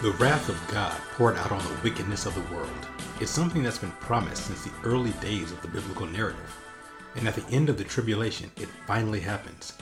[0.00, 2.88] The wrath of God poured out on the wickedness of the world
[3.20, 6.56] is something that's been promised since the early days of the biblical narrative.
[7.16, 9.74] And at the end of the tribulation, it finally happens.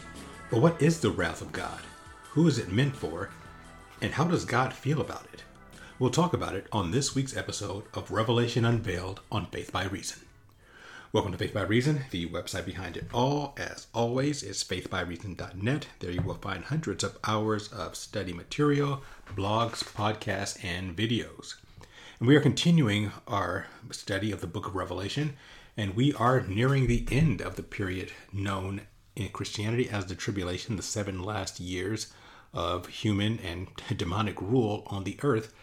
[0.51, 1.79] But what is the wrath of God?
[2.31, 3.31] Who is it meant for?
[4.01, 5.45] And how does God feel about it?
[6.01, 10.28] We'll talk about it on this week's episode of Revelation Unveiled on Faith by Reason.
[11.11, 13.55] Welcome to Faith by Reason, the website behind it all.
[13.57, 15.87] As always, is faithbyreason.net.
[16.01, 19.03] There you will find hundreds of hours of study material,
[19.35, 21.55] blogs, podcasts, and videos.
[22.19, 25.39] And we are continuing our study of the book of Revelation,
[25.79, 28.83] and we are nearing the end of the period known
[29.17, 32.13] in Christianity as the tribulation, the seven last years
[32.53, 35.55] of human and demonic rule on the earth,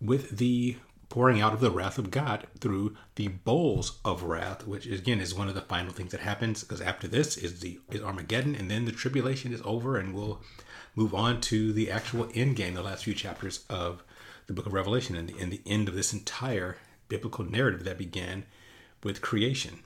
[0.00, 0.74] with the
[1.10, 5.34] pouring out of the wrath of God through the bowls of wrath, which again is
[5.34, 6.62] one of the final things that happens.
[6.62, 10.40] Because after this is the is Armageddon, and then the tribulation is over, and we'll
[10.96, 14.02] move on to the actual end game, the last few chapters of
[14.46, 17.98] the book of Revelation, and the, and the end of this entire biblical narrative that
[17.98, 18.44] began
[19.02, 19.80] with creation.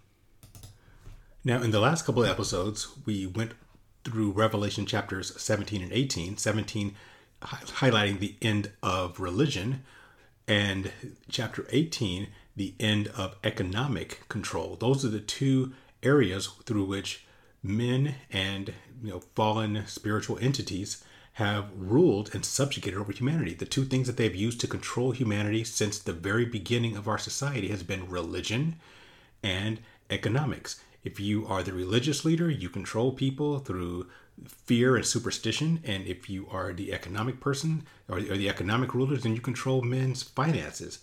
[1.43, 3.53] Now, in the last couple of episodes, we went
[4.05, 6.37] through Revelation chapters 17 and 18.
[6.37, 6.95] 17
[7.43, 9.83] highlighting the end of religion,
[10.47, 10.93] and
[11.31, 14.77] chapter 18, the end of economic control.
[14.77, 17.25] Those are the two areas through which
[17.63, 21.03] men and you know fallen spiritual entities
[21.35, 23.55] have ruled and subjugated over humanity.
[23.55, 27.19] The two things that they've used to control humanity since the very beginning of our
[27.19, 28.77] society has been religion
[29.43, 30.81] and economics.
[31.03, 34.07] If you are the religious leader, you control people through
[34.47, 35.81] fear and superstition.
[35.85, 39.83] And if you are the economic person or, or the economic rulers, then you control
[39.83, 41.01] men's finances.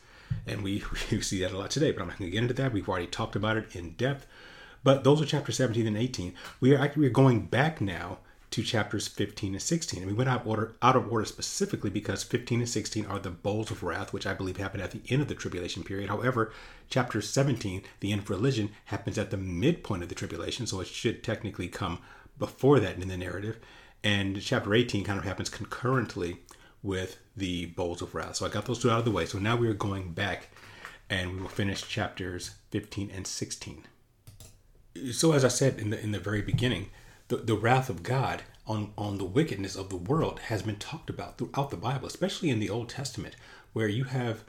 [0.47, 2.53] And we, we see that a lot today, but I'm not going to get into
[2.55, 2.73] that.
[2.73, 4.25] We've already talked about it in depth.
[4.83, 6.33] But those are chapter 17 and 18.
[6.59, 8.17] We are actually we're going back now
[8.52, 10.02] to chapters 15 and 16.
[10.02, 13.20] And we went out of order out of order specifically because 15 and 16 are
[13.20, 16.09] the bowls of wrath, which I believe happened at the end of the tribulation period.
[16.09, 16.52] However,
[16.89, 20.87] chapter 17, the end of religion, happens at the midpoint of the tribulation, so it
[20.87, 21.99] should technically come
[22.41, 23.59] before that in the narrative.
[24.03, 26.37] And chapter 18 kind of happens concurrently
[26.81, 28.37] with the bowls of wrath.
[28.37, 29.27] So I got those two out of the way.
[29.27, 30.49] So now we are going back
[31.07, 33.83] and we will finish chapters 15 and 16.
[35.11, 36.89] So as I said in the in the very beginning,
[37.27, 41.11] the, the wrath of God on, on the wickedness of the world has been talked
[41.11, 43.35] about throughout the Bible, especially in the Old Testament,
[43.73, 44.43] where you have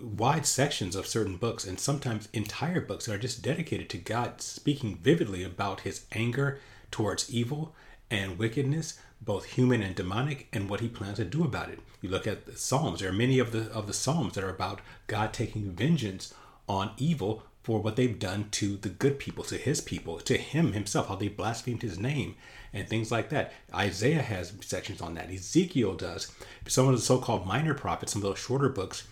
[0.00, 4.40] wide sections of certain books and sometimes entire books that are just dedicated to God
[4.40, 6.60] speaking vividly about his anger
[6.90, 7.74] towards evil
[8.10, 11.80] and wickedness, both human and demonic, and what he plans to do about it.
[12.00, 14.50] You look at the Psalms, there are many of the of the Psalms that are
[14.50, 16.34] about God taking vengeance
[16.68, 20.72] on evil for what they've done to the good people, to his people, to him
[20.72, 22.34] himself, how they blasphemed his name,
[22.72, 23.52] and things like that.
[23.74, 25.30] Isaiah has sections on that.
[25.30, 26.32] Ezekiel does.
[26.66, 29.06] Some of the so called minor prophets, some of those shorter books,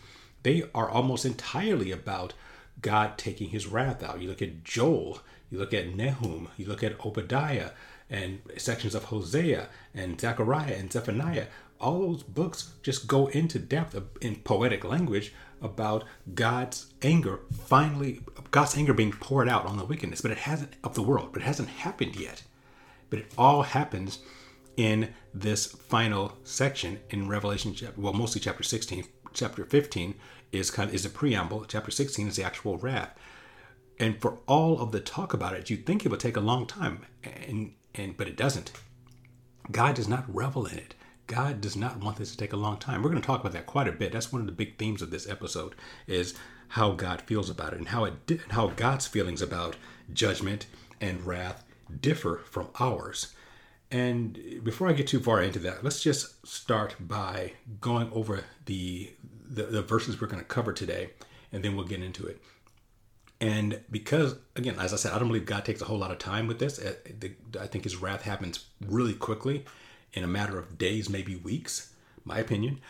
[0.44, 2.32] they are almost entirely about
[2.80, 4.20] God taking his wrath out.
[4.22, 7.70] You look at Joel, you look at Nahum, you look at Obadiah,
[8.10, 11.46] and sections of Hosea and Zechariah and Zephaniah.
[11.80, 16.04] All those books just go into depth in poetic language about
[16.34, 18.20] God's anger finally,
[18.50, 21.42] God's anger being poured out on the wickedness, but it hasn't of the world, but
[21.42, 22.42] it hasn't happened yet.
[23.10, 24.18] But it all happens
[24.76, 29.04] in this final section in Revelation, well, mostly chapter 16.
[29.34, 30.14] Chapter 15
[30.52, 31.64] is kind of, is a preamble.
[31.66, 33.16] Chapter 16 is the actual wrath.
[33.98, 36.66] And for all of the talk about it, you'd think it would take a long
[36.66, 38.72] time, and and but it doesn't.
[39.70, 40.94] God does not revel in it.
[41.26, 43.02] God does not want this to take a long time.
[43.02, 44.12] We're going to talk about that quite a bit.
[44.12, 45.74] That's one of the big themes of this episode
[46.06, 46.34] is
[46.68, 49.76] how God feels about it and how it how God's feelings about
[50.12, 50.66] judgment
[51.00, 51.64] and wrath
[52.00, 53.34] differ from ours.
[53.90, 59.12] And before I get too far into that, let's just start by going over the
[59.50, 61.10] the, the verses we're going to cover today,
[61.52, 62.40] and then we'll get into it.
[63.40, 66.18] And because, again, as I said, I don't believe God takes a whole lot of
[66.18, 66.80] time with this.
[67.58, 69.64] I think his wrath happens really quickly
[70.12, 71.92] in a matter of days, maybe weeks,
[72.24, 72.80] my opinion.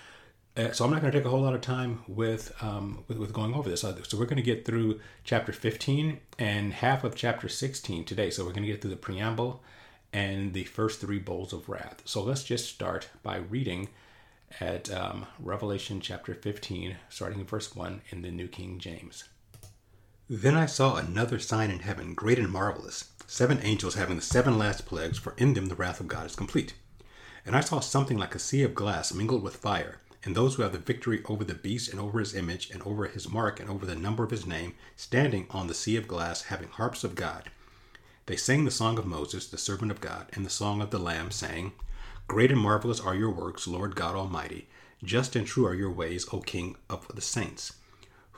[0.57, 3.19] Uh, so I'm not going to take a whole lot of time with, um, with,
[3.19, 3.83] with going over this.
[3.83, 8.31] So we're going to get through chapter 15 and half of chapter 16 today.
[8.31, 9.63] So we're going to get through the preamble
[10.13, 12.03] and the first three bowls of wrath.
[12.07, 13.89] So let's just start by reading
[14.61, 19.25] at um, Revelation chapter 15, starting in verse 1 in the New King James.
[20.31, 24.59] Then I saw another sign in heaven, great and marvelous, seven angels having the seven
[24.59, 26.75] last plagues, for in them the wrath of God is complete.
[27.47, 30.63] And I saw something like a sea of glass mingled with fire, and those who
[30.65, 33.71] have the victory over the beast and over his image and over his mark and
[33.71, 37.15] over the number of his name, standing on the sea of glass, having harps of
[37.15, 37.51] God.
[38.27, 40.99] They sang the song of Moses, the servant of God, and the song of the
[40.99, 41.73] Lamb, saying,
[42.27, 44.69] Great and marvelous are your works, Lord God Almighty.
[45.03, 47.78] Just and true are your ways, O King of the saints.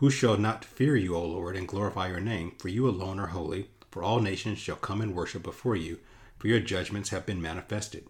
[0.00, 2.52] Who shall not fear you, O Lord, and glorify your name?
[2.58, 5.98] For you alone are holy, for all nations shall come and worship before you,
[6.38, 8.06] for your judgments have been manifested.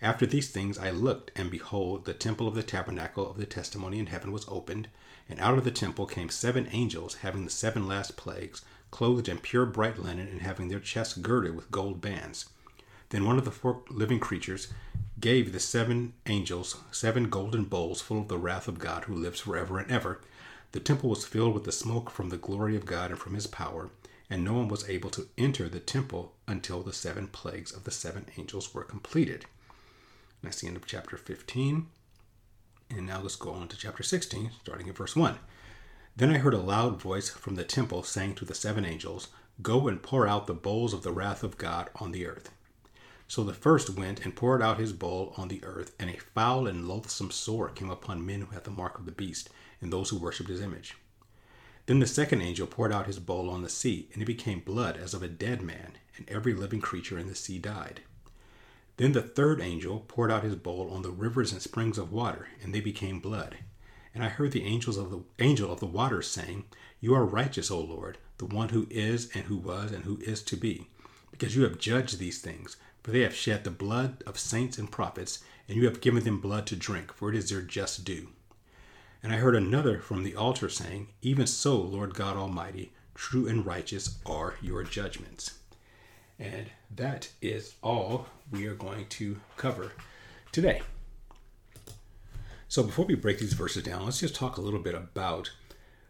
[0.00, 3.98] After these things I looked, and behold, the temple of the tabernacle of the testimony
[3.98, 4.88] in heaven was opened,
[5.28, 9.36] and out of the temple came seven angels, having the seven last plagues, clothed in
[9.36, 12.46] pure bright linen, and having their chests girded with gold bands.
[13.10, 14.72] Then one of the four living creatures
[15.20, 19.40] gave the seven angels seven golden bowls full of the wrath of God who lives
[19.40, 20.22] forever and ever.
[20.74, 23.46] The temple was filled with the smoke from the glory of God and from his
[23.46, 23.90] power,
[24.28, 27.92] and no one was able to enter the temple until the seven plagues of the
[27.92, 29.44] seven angels were completed.
[30.42, 31.86] And that's the end of chapter 15.
[32.90, 35.38] And now let's go on to chapter 16, starting at verse 1.
[36.16, 39.28] Then I heard a loud voice from the temple saying to the seven angels,
[39.62, 42.50] Go and pour out the bowls of the wrath of God on the earth.
[43.28, 46.66] So the first went and poured out his bowl on the earth, and a foul
[46.66, 49.50] and loathsome sore came upon men who had the mark of the beast,
[49.80, 50.96] and those who worshipped his image.
[51.86, 54.96] Then the second angel poured out his bowl on the sea, and it became blood
[54.96, 58.00] as of a dead man, and every living creature in the sea died.
[58.96, 62.48] Then the third angel poured out his bowl on the rivers and springs of water,
[62.62, 63.58] and they became blood.
[64.14, 66.64] And I heard the angels of the angel of the waters saying,
[67.00, 70.42] You are righteous, O Lord, the one who is and who was and who is
[70.44, 70.88] to be,
[71.32, 72.76] because you have judged these things.
[73.02, 76.40] For they have shed the blood of saints and prophets, and you have given them
[76.40, 78.28] blood to drink, for it is their just due.
[79.24, 83.64] And I heard another from the altar saying, Even so, Lord God Almighty, true and
[83.64, 85.58] righteous are your judgments.
[86.38, 89.92] And that is all we are going to cover
[90.52, 90.82] today.
[92.68, 95.50] So before we break these verses down, let's just talk a little bit about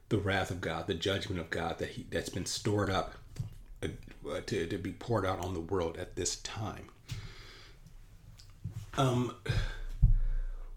[0.08, 3.14] the wrath of God, the judgment of God that he, that's been stored up
[3.80, 3.88] uh,
[4.46, 6.88] to, to be poured out on the world at this time.
[8.98, 9.36] Um,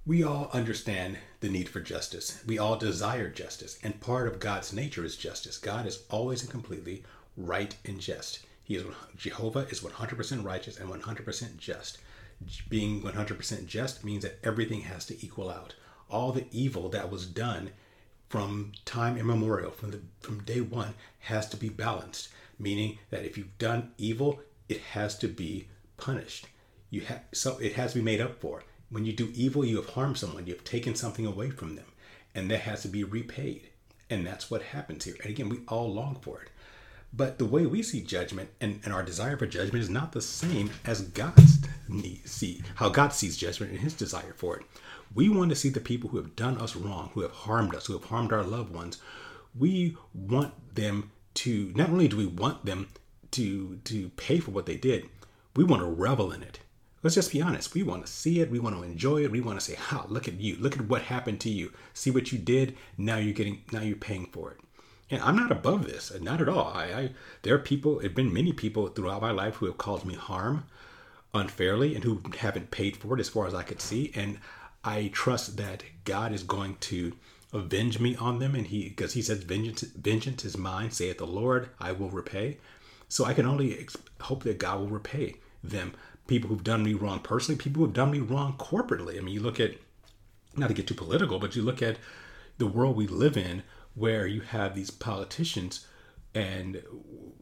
[0.06, 2.44] we all understand the need for justice.
[2.48, 5.58] We all desire justice, and part of God's nature is justice.
[5.58, 7.04] God is always and completely
[7.36, 8.40] right and just.
[8.64, 8.84] He is
[9.16, 12.00] Jehovah is 100% righteous and 100% just.
[12.70, 15.76] Being 100% just means that everything has to equal out.
[16.10, 17.72] All the evil that was done
[18.30, 22.30] from time immemorial, from the from day one, has to be balanced.
[22.60, 26.48] Meaning that if you've done evil, it has to be punished.
[26.90, 28.64] You have so it has to be made up for.
[28.90, 30.48] When you do evil, you have harmed someone.
[30.48, 31.86] You have taken something away from them,
[32.34, 33.70] and that has to be repaid.
[34.10, 35.16] And that's what happens here.
[35.22, 36.50] And again, we all long for it.
[37.14, 40.22] But the way we see judgment and, and our desire for judgment is not the
[40.22, 41.58] same as God's
[42.26, 44.66] see how God sees judgment and his desire for it.
[45.14, 47.86] We want to see the people who have done us wrong, who have harmed us,
[47.86, 49.00] who have harmed our loved ones.
[49.58, 52.90] We want them to not only do we want them
[53.32, 55.10] to to pay for what they did,
[55.56, 56.60] we want to revel in it.
[57.08, 57.74] Let's just be honest.
[57.74, 58.52] We want to see it.
[58.52, 59.32] We want to enjoy it.
[59.32, 60.08] We want to say, "Ha!
[60.10, 60.58] Look at you!
[60.58, 61.72] Look at what happened to you.
[61.94, 62.76] See what you did.
[62.98, 63.64] Now you're getting.
[63.72, 64.60] Now you're paying for it."
[65.10, 66.68] And I'm not above this, not at all.
[66.76, 67.10] I, I
[67.44, 70.66] there are people, It've been many people throughout my life who have caused me harm
[71.34, 74.12] unfairly and who haven't paid for it as far as I could see.
[74.14, 74.42] And
[74.84, 77.14] I trust that God is going to
[77.54, 81.26] avenge me on them, and He because He says, "Vengeance, vengeance is mine," saith the
[81.26, 82.58] Lord, I will repay.
[83.08, 83.88] So I can only
[84.20, 85.94] hope that God will repay them.
[86.28, 89.18] People who've done me wrong personally, people who've done me wrong corporately.
[89.18, 89.76] I mean, you look at
[90.56, 91.98] not to get too political, but you look at
[92.58, 95.88] the world we live in where you have these politicians
[96.36, 96.84] and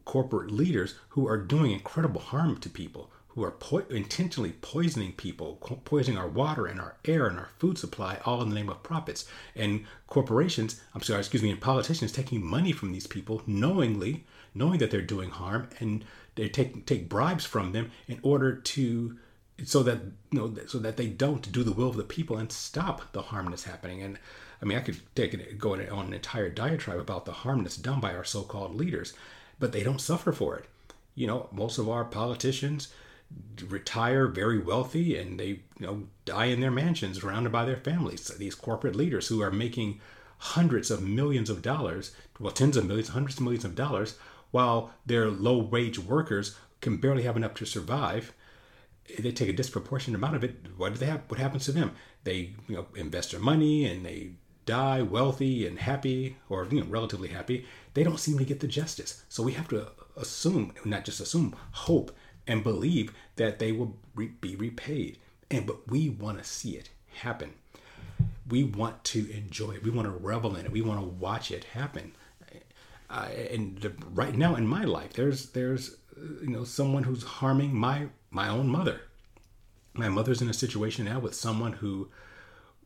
[0.04, 5.56] corporate leaders who are doing incredible harm to people, who are po- intentionally poisoning people,
[5.84, 8.82] poisoning our water and our air and our food supply, all in the name of
[8.82, 9.26] profits.
[9.54, 14.24] And corporations, I'm sorry, excuse me, and politicians taking money from these people knowingly,
[14.54, 16.04] knowing that they're doing harm, and
[16.36, 19.18] they take take bribes from them in order to
[19.64, 19.98] so that
[20.30, 23.22] you know so that they don't do the will of the people and stop the
[23.22, 24.02] harm that's happening.
[24.02, 24.18] And
[24.62, 27.76] I mean, I could take it, go on an entire diatribe about the harm that's
[27.76, 29.12] done by our so-called leaders,
[29.58, 30.64] but they don't suffer for it.
[31.14, 32.88] You know, most of our politicians
[33.68, 38.28] retire very wealthy and they, you know, die in their mansions surrounded by their families.
[38.28, 40.00] These corporate leaders who are making
[40.38, 44.16] hundreds of millions of dollars, well, tens of millions, hundreds of millions of dollars,
[44.56, 48.32] while their low-wage workers can barely have enough to survive
[49.18, 50.56] they take a disproportionate amount of it.
[50.76, 51.22] What do they have?
[51.28, 51.92] What happens to them?
[52.24, 54.32] They you know invest their money and they
[54.64, 57.66] die wealthy and happy or you know relatively happy.
[57.94, 59.22] They don't seem to get the justice.
[59.28, 62.10] So we have to assume not just assume hope
[62.46, 65.18] and believe that they will re- be repaid.
[65.50, 67.52] And but we want to see it happen.
[68.48, 69.84] We want to enjoy it.
[69.84, 70.72] We want to revel in it.
[70.72, 72.12] We want to watch it happen
[73.10, 75.96] uh, and the, right now in my life there's there's
[76.42, 79.00] you know someone who's harming my my own mother
[79.94, 82.08] my mother's in a situation now with someone who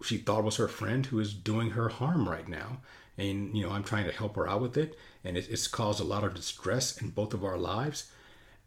[0.03, 2.79] she thought was her friend who is doing her harm right now.
[3.19, 4.99] And, you know, I'm trying to help her out with it.
[5.25, 8.11] And it, it's caused a lot of distress in both of our lives.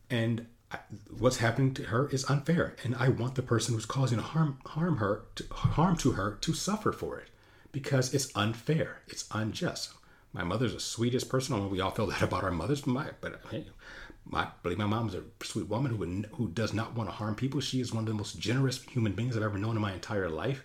[0.09, 0.79] And I,
[1.09, 2.75] what's happening to her is unfair.
[2.83, 6.53] And I want the person who's causing harm, harm her, to, harm to her to
[6.53, 7.29] suffer for it
[7.71, 9.01] because it's unfair.
[9.07, 9.93] It's unjust.
[10.33, 11.55] My mother's the sweetest person.
[11.55, 12.87] I we all feel that about our mothers.
[12.87, 13.67] My, but hey,
[14.25, 17.15] my, I believe my mom's a sweet woman who would, who does not want to
[17.15, 17.61] harm people.
[17.61, 20.29] She is one of the most generous human beings I've ever known in my entire
[20.29, 20.63] life.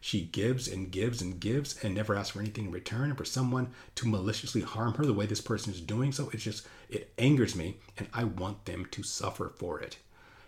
[0.00, 3.10] She gives and gives and gives and never asks for anything in return.
[3.10, 6.38] And for someone to maliciously harm her the way this person is doing so, it
[6.38, 9.98] just it angers me, and I want them to suffer for it.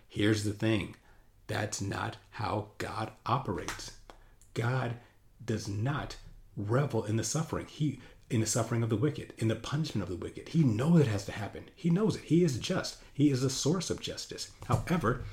[0.09, 0.95] Here's the thing:
[1.45, 3.91] that's not how God operates.
[4.55, 4.95] God
[5.45, 6.15] does not
[6.57, 7.67] revel in the suffering.
[7.67, 7.99] He
[8.33, 10.49] in the suffering of the wicked, in the punishment of the wicked.
[10.49, 11.69] He knows it has to happen.
[11.75, 12.23] He knows it.
[12.23, 12.97] He is just.
[13.13, 14.51] He is the source of justice.
[14.65, 15.23] However,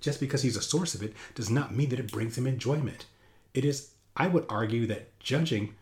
[0.00, 3.04] just because he's a source of it does not mean that it brings him enjoyment.
[3.52, 5.74] It is, I would argue, that judging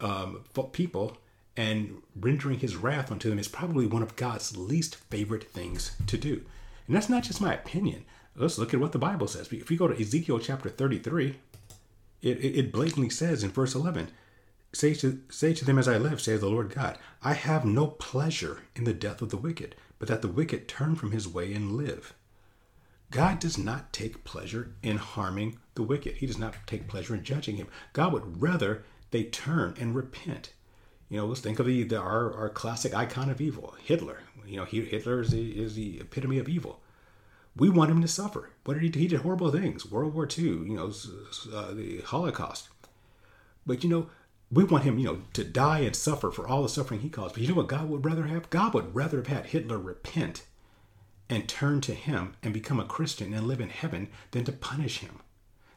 [0.00, 1.18] um, people
[1.56, 6.18] and rendering his wrath onto them is probably one of God's least favorite things to
[6.18, 6.42] do.
[6.86, 8.04] And that's not just my opinion.
[8.34, 9.52] Let's look at what the Bible says.
[9.52, 11.36] If you go to Ezekiel chapter 33,
[12.22, 14.08] it, it blatantly says in verse 11,
[14.76, 17.86] Say to, say to them as I live, says the Lord God, I have no
[17.86, 21.54] pleasure in the death of the wicked, but that the wicked turn from his way
[21.54, 22.12] and live.
[23.10, 26.16] God does not take pleasure in harming the wicked.
[26.16, 27.68] He does not take pleasure in judging him.
[27.94, 30.52] God would rather they turn and repent.
[31.08, 34.24] You know, let's think of the, the our, our classic icon of evil, Hitler.
[34.46, 36.82] You know, he, Hitler is the, is the epitome of evil.
[37.56, 38.50] We want him to suffer.
[38.64, 38.98] What did he do?
[38.98, 39.90] He did horrible things.
[39.90, 40.92] World War II, you know,
[41.54, 42.68] uh, the Holocaust.
[43.64, 44.10] But, you know,
[44.50, 47.34] we want him, you know, to die and suffer for all the suffering he caused.
[47.34, 48.50] But you know what God would rather have?
[48.50, 50.44] God would rather have had Hitler repent
[51.28, 54.98] and turn to him and become a Christian and live in heaven than to punish
[54.98, 55.20] him.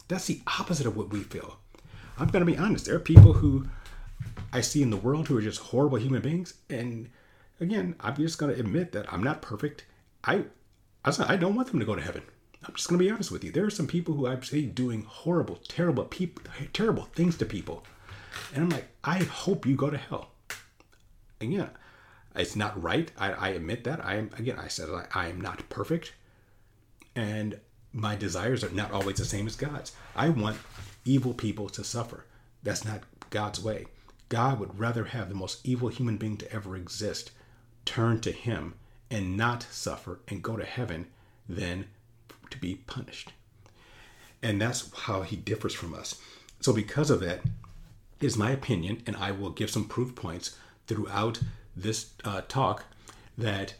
[0.08, 1.58] That's the opposite of what we feel.
[2.20, 2.86] I'm going to be honest.
[2.86, 3.68] There are people who
[4.54, 6.54] I see in the world who are just horrible human beings.
[6.70, 7.10] And
[7.60, 9.86] again, I'm just going to admit that I'm not perfect.
[10.24, 10.46] I,
[11.04, 12.24] I don't want them to go to heaven.
[12.68, 13.52] I'm just going to be honest with you.
[13.52, 17.84] There are some people who I see doing horrible, terrible people, terrible things to people
[18.54, 20.32] and I'm like, I hope you go to hell.
[21.42, 21.70] Again,
[22.36, 23.12] it's not right.
[23.18, 24.04] I, I admit that.
[24.06, 24.58] I am again.
[24.60, 26.14] I said I, I am not perfect,
[27.16, 27.60] and
[27.94, 29.94] my desires are not always the same as God's.
[30.16, 30.58] I want
[31.06, 32.26] evil people to suffer.
[32.64, 33.86] That's not God's way.
[34.28, 37.32] God would rather have the most evil human being to ever exist
[37.86, 38.76] turn to Him
[39.10, 41.08] and not suffer and go to heaven
[41.48, 41.88] than
[42.52, 43.34] to be punished.
[44.44, 46.22] And that's how He differs from us.
[46.60, 47.42] So, because of that,
[48.22, 50.58] is my opinion, and I will give some proof points
[50.88, 51.40] throughout
[51.76, 52.86] this uh, talk
[53.38, 53.76] that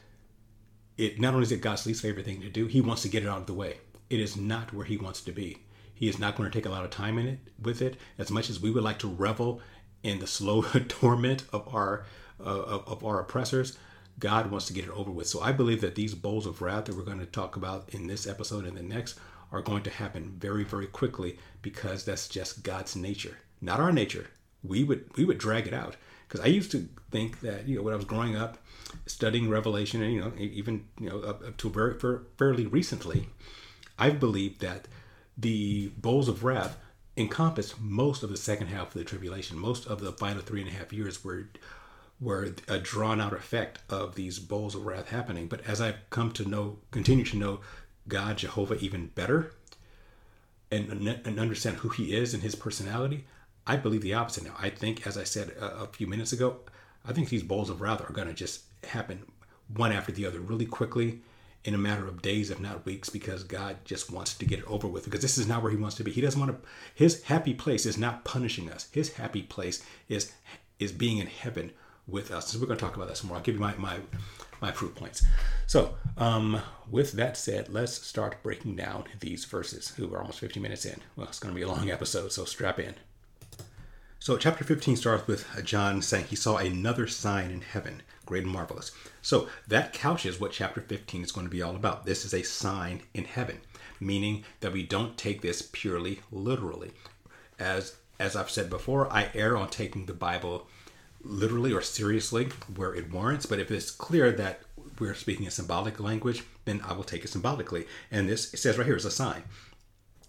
[0.98, 3.24] it not only is it God's least favorite thing to do, He wants to get
[3.24, 3.78] it out of the way.
[4.10, 5.58] It is not where He wants to be.
[5.94, 8.32] He is not going to take a lot of time in it with it, as
[8.32, 9.62] much as we would like to revel
[10.04, 12.06] in the slow torment of our
[12.40, 12.44] uh,
[12.88, 13.78] of our oppressors.
[14.18, 15.28] God wants to get it over with.
[15.28, 18.08] So I believe that these bowls of wrath that we're going to talk about in
[18.08, 19.18] this episode and the next
[19.52, 24.28] are going to happen very, very quickly because that's just God's nature not our nature.
[24.64, 25.96] We would we would drag it out
[26.28, 28.58] because I used to think that you know when I was growing up,
[29.06, 31.96] studying Revelation, and you know even you know up, up to very
[32.38, 33.30] fairly recently,
[33.98, 34.88] I've believed that
[35.38, 36.78] the bowls of wrath
[37.18, 39.58] encompass most of the second half of the tribulation.
[39.58, 41.50] Most of the final three and a half years were
[42.20, 45.48] were a drawn out effect of these bowls of wrath happening.
[45.48, 47.62] But as I've come to know, continue to know
[48.08, 49.54] God Jehovah even better,
[50.72, 53.26] and and understand who He is and His personality,
[53.70, 54.56] I believe the opposite now.
[54.58, 56.58] I think, as I said a, a few minutes ago,
[57.06, 59.24] I think these bowls of wrath are going to just happen
[59.76, 61.22] one after the other really quickly
[61.64, 64.66] in a matter of days, if not weeks, because God just wants to get it
[64.66, 65.06] over with.
[65.06, 66.10] Because this is not where He wants to be.
[66.10, 66.68] He doesn't want to.
[66.96, 68.90] His happy place is not punishing us.
[68.92, 70.32] His happy place is
[70.80, 71.72] is being in heaven
[72.08, 72.48] with us.
[72.48, 73.38] So we're going to talk about that some more.
[73.38, 74.00] I'll give you my my
[74.62, 75.24] my proof points.
[75.68, 76.60] So, um,
[76.90, 79.90] with that said, let's start breaking down these verses.
[79.90, 81.02] Who are almost 50 minutes in.
[81.16, 82.96] Well, it's going to be a long episode, so strap in.
[84.22, 88.52] So, chapter 15 starts with John saying he saw another sign in heaven, great and
[88.52, 88.92] marvelous.
[89.22, 92.06] So, that couches what chapter 15 is going to be all about.
[92.06, 93.62] This is a sign in heaven,
[93.98, 96.92] meaning that we don't take this purely literally.
[97.58, 100.68] As as I've said before, I err on taking the Bible
[101.24, 104.60] literally or seriously where it warrants, but if it's clear that
[105.00, 107.88] we're speaking a symbolic language, then I will take it symbolically.
[108.12, 109.44] And this it says right here is a sign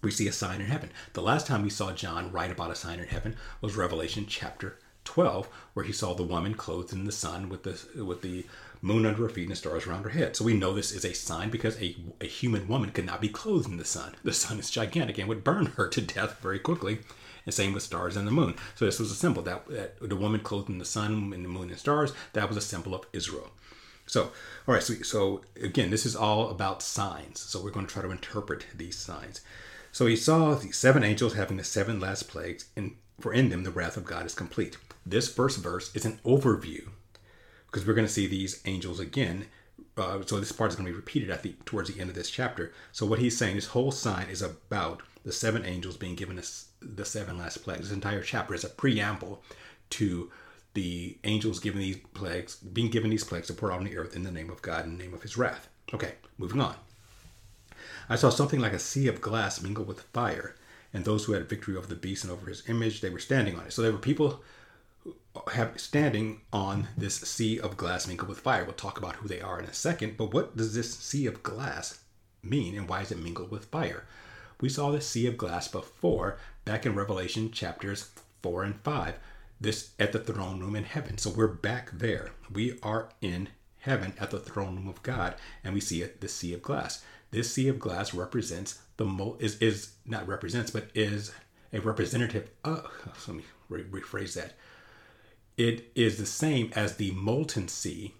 [0.01, 0.89] we see a sign in heaven.
[1.13, 4.77] The last time we saw John write about a sign in heaven was Revelation chapter
[5.03, 8.45] 12, where he saw the woman clothed in the sun with the with the
[8.81, 10.35] moon under her feet and the stars around her head.
[10.35, 13.29] So we know this is a sign because a, a human woman could not be
[13.29, 14.15] clothed in the sun.
[14.23, 16.99] The sun is gigantic and would burn her to death very quickly.
[17.45, 18.55] and same with stars and the moon.
[18.75, 21.49] So this was a symbol that, that the woman clothed in the sun and the
[21.49, 22.13] moon and stars.
[22.33, 23.51] That was a symbol of Israel.
[24.07, 24.31] So,
[24.67, 24.83] all right.
[24.83, 27.39] So, so again, this is all about signs.
[27.39, 29.41] So we're going to try to interpret these signs.
[29.91, 33.63] So he saw the seven angels having the seven last plagues, and for in them
[33.63, 34.77] the wrath of God is complete.
[35.05, 36.89] This first verse is an overview
[37.65, 39.47] because we're going to see these angels again.
[39.97, 42.15] Uh, so this part is going to be repeated at the towards the end of
[42.15, 42.71] this chapter.
[42.91, 46.69] So what he's saying, this whole sign is about the seven angels being given us
[46.81, 47.81] the seven last plagues.
[47.81, 49.43] This entire chapter is a preamble
[49.91, 50.31] to
[50.73, 54.15] the angels giving these plagues, being given these plagues to pour out on the earth
[54.15, 55.67] in the name of God, in the name of His wrath.
[55.93, 56.75] Okay, moving on.
[58.11, 60.57] I saw something like a sea of glass mingled with fire,
[60.93, 63.57] and those who had victory over the beast and over his image, they were standing
[63.57, 63.71] on it.
[63.71, 64.43] So there were people
[65.53, 68.65] have standing on this sea of glass mingled with fire.
[68.65, 71.41] We'll talk about who they are in a second, but what does this sea of
[71.41, 72.01] glass
[72.43, 74.03] mean and why is it mingled with fire?
[74.59, 78.11] We saw the sea of glass before back in Revelation chapters
[78.43, 79.15] 4 and 5.
[79.61, 81.17] This at the throne room in heaven.
[81.17, 82.31] So we're back there.
[82.51, 83.47] We are in
[83.79, 87.05] heaven at the throne room of God and we see the sea of glass.
[87.31, 91.33] This sea of glass represents the mo- is is not represents but is
[91.73, 92.89] a representative of
[93.27, 94.53] let me re- rephrase that
[95.57, 98.13] it is the same as the molten sea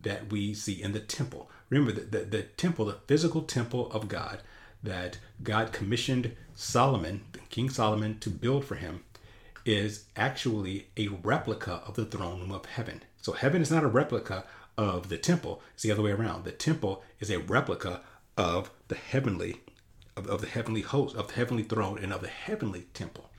[0.00, 1.50] that we see in the temple.
[1.68, 4.40] Remember that the, the temple, the physical temple of God,
[4.82, 9.02] that God commissioned Solomon, King Solomon, to build for him,
[9.64, 13.02] is actually a replica of the throne room of heaven.
[13.20, 14.44] So heaven is not a replica
[14.76, 16.44] of the temple; it's the other way around.
[16.44, 18.02] The temple is a replica
[18.36, 19.60] of the heavenly,
[20.16, 23.30] of, of the heavenly host, of the heavenly throne, and of the heavenly temple.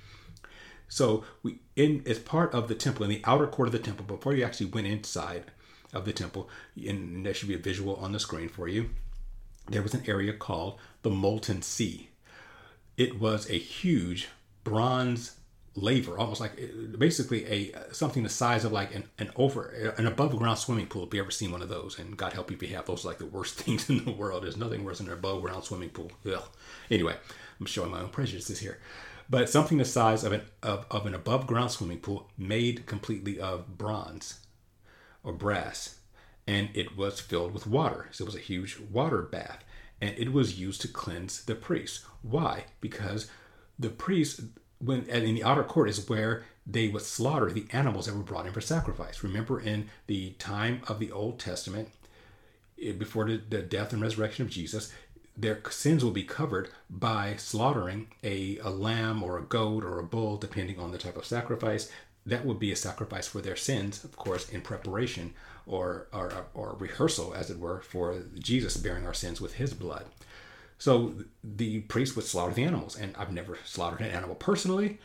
[0.87, 4.05] So we in as part of the temple in the outer court of the temple,
[4.05, 5.51] before you actually went inside
[5.93, 8.91] of the temple, and there should be a visual on the screen for you.
[9.67, 12.09] There was an area called the Molten Sea.
[12.97, 14.29] It was a huge
[14.63, 15.37] bronze
[15.75, 16.59] laver, almost like
[16.97, 21.05] basically a something the size of like an, an over an above ground swimming pool.
[21.05, 23.05] If you ever seen one of those, and God help you if you have, those
[23.05, 24.43] are like the worst things in the world.
[24.43, 26.11] There's nothing worse than an above ground swimming pool.
[26.25, 26.43] Ugh.
[26.89, 27.15] Anyway,
[27.59, 28.79] I'm showing my own prejudices here
[29.29, 33.39] but something the size of an of, of an above ground swimming pool made completely
[33.39, 34.39] of bronze
[35.23, 35.99] or brass
[36.47, 39.63] and it was filled with water so it was a huge water bath
[40.01, 43.29] and it was used to cleanse the priests why because
[43.79, 44.41] the priests
[44.79, 48.45] when in the outer court is where they would slaughter the animals that were brought
[48.45, 51.89] in for sacrifice remember in the time of the old testament
[52.81, 54.91] eh, before the, the death and resurrection of jesus
[55.37, 60.03] their sins will be covered by slaughtering a, a lamb or a goat or a
[60.03, 61.91] bull, depending on the type of sacrifice.
[62.25, 65.33] That would be a sacrifice for their sins, of course, in preparation
[65.67, 70.05] or, or, or rehearsal, as it were, for Jesus bearing our sins with his blood.
[70.77, 74.99] So the priest would slaughter the animals, and I've never slaughtered an animal personally,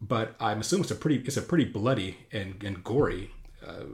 [0.00, 3.30] but I'm assuming it's a pretty it's a pretty bloody and, and gory
[3.66, 3.84] uh,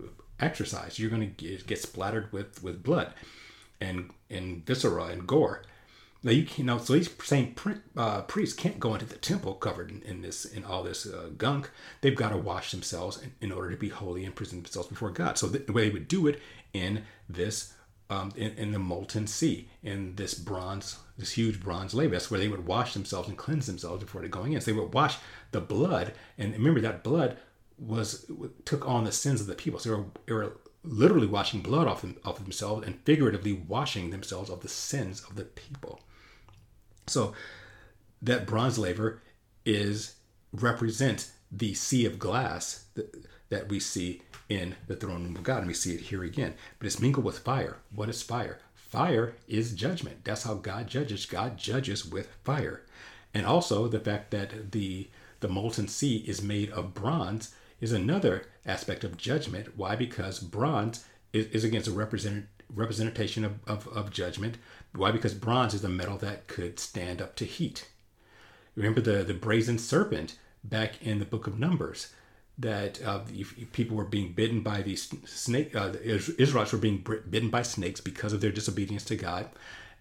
[0.41, 0.99] exercise.
[0.99, 3.13] You're going to get, splattered with with blood
[3.81, 5.63] and and viscera and gore.
[6.23, 7.55] Now you, you know, so these same
[7.97, 11.31] uh, priests can't go into the temple covered in, in this in all this uh,
[11.39, 11.71] gunk.
[12.01, 15.11] They've got to wash themselves in, in, order to be holy and present themselves before
[15.11, 15.39] God.
[15.39, 16.41] So the way they would do it
[16.75, 17.73] in this
[18.11, 22.13] um, in, in, the molten sea, in this bronze, this huge bronze laver.
[22.13, 24.61] That's where they would wash themselves and cleanse themselves before going in.
[24.61, 25.17] So they would wash
[25.53, 27.39] the blood, and remember that blood
[27.79, 28.31] was
[28.65, 29.79] took on the sins of the people.
[29.79, 34.11] So they were, they were literally washing blood off, them, off themselves and figuratively washing
[34.11, 36.01] themselves of the sins of the people.
[37.07, 37.33] So
[38.23, 39.23] that bronze laver
[39.65, 40.17] is
[40.53, 45.59] represents the sea of glass that, that we see in the throne room of God.
[45.59, 46.53] And we see it here again.
[46.79, 47.79] But it's mingled with fire.
[47.95, 48.59] What is fire?
[48.75, 50.25] Fire is judgment.
[50.25, 51.25] That's how God judges.
[51.25, 52.83] God judges with fire.
[53.33, 55.09] And also the fact that the
[55.39, 59.75] the molten sea is made of bronze is another aspect of judgment.
[59.75, 59.97] Why?
[59.97, 64.59] Because bronze is, is against a represent, representation of, of, of judgment.
[64.95, 65.13] Why?
[65.13, 67.89] Because bronze is a metal that could stand up to heat.
[68.77, 72.13] Remember the, the brazen serpent back in the book of Numbers
[72.59, 73.21] that uh,
[73.73, 75.75] people were being bitten by these snake.
[75.75, 76.05] Uh, the
[76.39, 79.49] Israelites were being bitten by snakes because of their disobedience to God.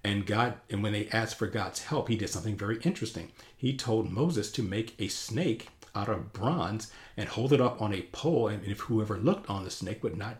[0.04, 3.32] And God, and when they asked for God's help, He did something very interesting.
[3.56, 7.94] He told Moses to make a snake out of bronze and hold it up on
[7.94, 10.38] a pole, and if whoever looked on the snake would not,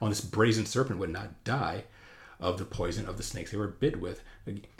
[0.00, 1.84] on this brazen serpent would not die
[2.40, 4.22] of the poison of the snakes they were bit with,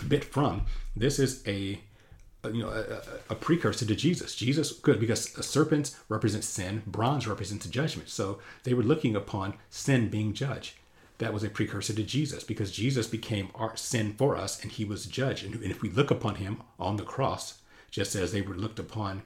[0.08, 0.66] bit from.
[0.94, 1.80] This is a
[2.44, 4.34] you know a, a, precursor to Jesus.
[4.34, 8.08] Jesus good because serpents represent sin, bronze represents judgment.
[8.08, 10.74] So they were looking upon sin being judged.
[11.18, 14.84] That was a precursor to Jesus because Jesus became our sin for us and he
[14.84, 15.44] was judged.
[15.44, 17.58] And if we look upon him on the cross,
[17.90, 19.22] just as they were looked upon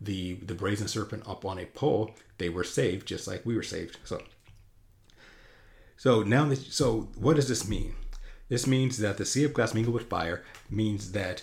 [0.00, 3.62] the the brazen serpent up on a pole, they were saved just like we were
[3.62, 3.98] saved.
[4.04, 4.22] So
[5.96, 7.94] so now that so what does this mean?
[8.48, 11.42] This means that the sea of glass mingled with fire means that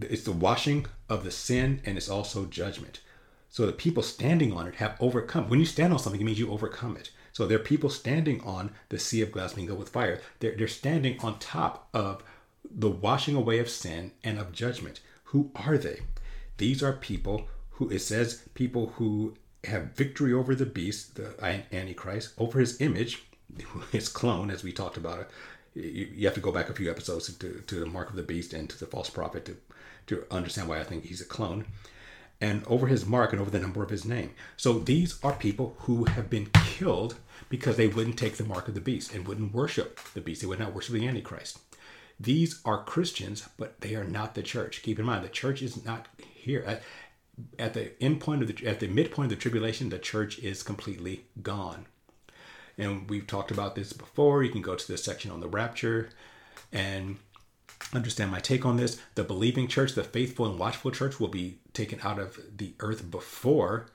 [0.00, 3.00] it's the washing of the sin and it's also judgment.
[3.48, 5.48] So the people standing on it have overcome.
[5.48, 7.10] When you stand on something, it means you overcome it.
[7.32, 10.20] So there are people standing on the sea of glass mingled with fire.
[10.40, 12.22] They're, they're standing on top of
[12.68, 15.00] the washing away of sin and of judgment.
[15.24, 16.00] Who are they?
[16.56, 21.34] These are people who, it says, people who have victory over the beast, the
[21.72, 23.24] Antichrist, over his image,
[23.92, 25.30] his clone, as we talked about it.
[25.74, 28.22] You, you have to go back a few episodes to, to the mark of the
[28.22, 29.56] beast and to the false prophet to,
[30.06, 31.66] to understand why I think he's a clone.
[32.40, 34.32] And over his mark and over the number of his name.
[34.56, 37.16] So these are people who have been killed
[37.48, 40.42] because they wouldn't take the mark of the beast and wouldn't worship the beast.
[40.42, 41.58] They would not worship the Antichrist.
[42.18, 44.82] These are Christians, but they are not the church.
[44.82, 46.62] Keep in mind, the church is not here.
[46.66, 46.82] At,
[47.58, 50.62] at the end point of the at the midpoint of the tribulation, the church is
[50.62, 51.86] completely gone.
[52.78, 54.42] And we've talked about this before.
[54.42, 56.10] You can go to this section on the rapture
[56.72, 57.18] and
[57.92, 59.00] understand my take on this.
[59.14, 63.10] The believing church, the faithful and watchful church, will be taken out of the earth
[63.10, 63.86] before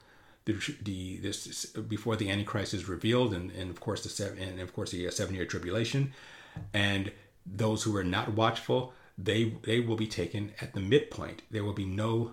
[0.46, 4.60] the, the this before the Antichrist is revealed, and, and of course the seven and
[4.60, 6.14] of course the uh, seven year tribulation,
[6.74, 7.12] and
[7.46, 11.42] those who are not watchful, they they will be taken at the midpoint.
[11.52, 12.32] There will be no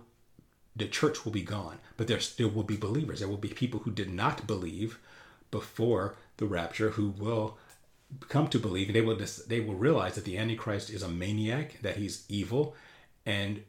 [0.74, 3.20] the church will be gone, but there still will be believers.
[3.20, 4.98] There will be people who did not believe
[5.50, 7.56] before the rapture who will
[8.28, 11.80] come to believe, they will just, they will realize that the Antichrist is a maniac,
[11.82, 12.74] that he's evil,
[13.24, 13.62] and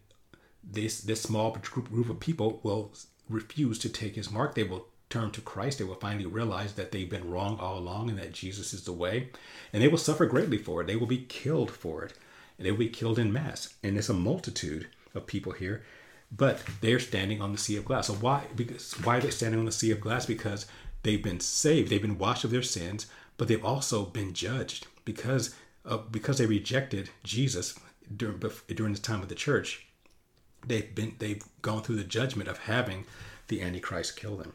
[0.63, 2.91] this this small group, group of people will
[3.30, 4.56] refuse to take his mark.
[4.56, 5.80] They will turn to Christ.
[5.80, 8.91] They will finally realize that they've been wrong all along and that Jesus is the
[8.91, 9.30] way.
[9.71, 10.88] And they will suffer greatly for it.
[10.88, 12.13] They will be killed for it.
[12.58, 13.73] And they will be killed in mass.
[13.84, 15.84] And there's a multitude of people here,
[16.32, 18.08] but they're standing on the sea of glass.
[18.08, 20.26] So why because why are they standing on the sea of glass?
[20.26, 20.65] Because
[21.04, 25.56] they've been saved, they've been washed of their sins, but they've also been judged because
[25.86, 27.80] uh, because they rejected Jesus
[28.15, 29.88] during during the time of the church.
[30.65, 33.06] They've been they've gone through the judgment of having
[33.47, 34.54] the Antichrist kill them.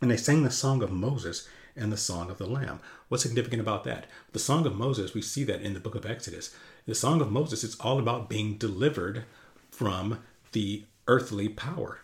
[0.00, 2.80] And they sang the song of Moses and the song of the Lamb.
[3.08, 4.06] What's significant about that?
[4.32, 6.54] The song of Moses, we see that in the book of Exodus.
[6.86, 9.24] The song of Moses is all about being delivered
[9.70, 10.20] from
[10.52, 12.00] the earthly power,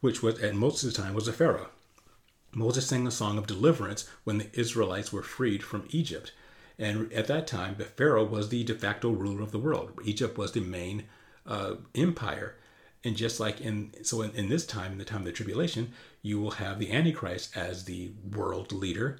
[0.00, 1.68] which was at Moses' time was a Pharaoh.
[2.54, 6.32] Moses sang a song of deliverance when the Israelites were freed from Egypt.
[6.78, 9.98] And at that time, the Pharaoh was the de facto ruler of the world.
[10.04, 11.04] Egypt was the main
[11.46, 12.56] uh, empire.
[13.04, 15.92] And just like in, so in, in this time, in the time of the tribulation,
[16.22, 19.18] you will have the Antichrist as the world leader,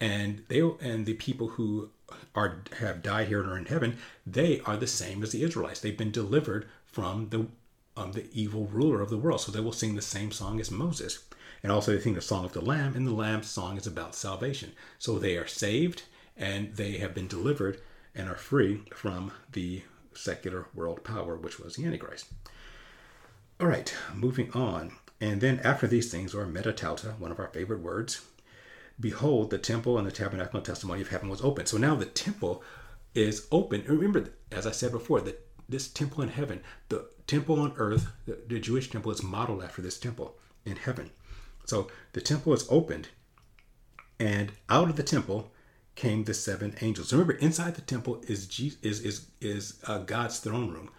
[0.00, 1.90] and they and the people who
[2.34, 5.80] are have died here and are in heaven, they are the same as the Israelites.
[5.80, 7.46] They've been delivered from the
[7.96, 10.70] um, the evil ruler of the world, so they will sing the same song as
[10.70, 11.24] Moses,
[11.64, 14.14] and also they sing the song of the Lamb, and the Lamb's song is about
[14.14, 14.72] salvation.
[14.98, 16.02] So they are saved,
[16.36, 17.80] and they have been delivered
[18.14, 22.26] and are free from the secular world power, which was the Antichrist.
[23.58, 24.92] All right, moving on.
[25.22, 28.20] And then after these things, or metatauta, one of our favorite words,
[29.00, 31.64] behold, the temple and the tabernacle and testimony of heaven was open.
[31.64, 32.62] So now the temple
[33.14, 33.84] is open.
[33.88, 38.38] Remember, as I said before, that this temple in heaven, the temple on earth, the,
[38.46, 41.10] the Jewish temple is modeled after this temple in heaven.
[41.64, 43.08] So the temple is opened,
[44.18, 45.52] and out of the temple
[45.94, 47.12] came the seven angels.
[47.12, 48.48] Remember, inside the temple is
[48.82, 50.90] is is is uh, God's throne room.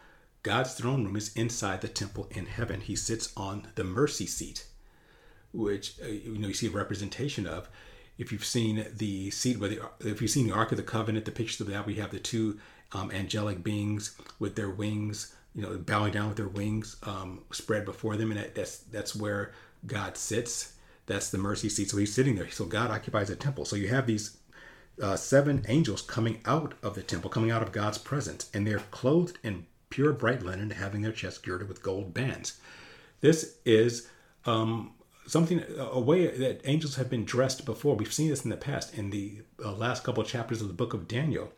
[0.44, 2.82] God's throne room is inside the temple in heaven.
[2.82, 4.66] He sits on the mercy seat,
[5.52, 7.70] which uh, you know you see a representation of.
[8.18, 11.26] If you've seen the seat where the if you've seen the Ark of the Covenant,
[11.26, 12.60] the pictures of that, we have the two
[12.94, 17.84] um, angelic beings with their wings, you know, bowing down with their wings um, spread
[17.84, 19.52] before them, and that, that's that's where
[19.88, 20.74] God sits.
[21.06, 21.90] That's the mercy seat.
[21.90, 22.50] So he's sitting there.
[22.50, 23.66] So God occupies a temple.
[23.66, 24.38] So you have these
[25.02, 28.80] uh, seven angels coming out of the temple, coming out of God's presence, and they're
[28.92, 32.60] clothed in pure bright linen, having their chests girded with gold bands.
[33.22, 34.08] This is
[34.46, 34.94] um,
[35.28, 37.96] something, a way that angels have been dressed before.
[37.96, 40.74] We've seen this in the past in the uh, last couple of chapters of the
[40.74, 41.52] book of Daniel.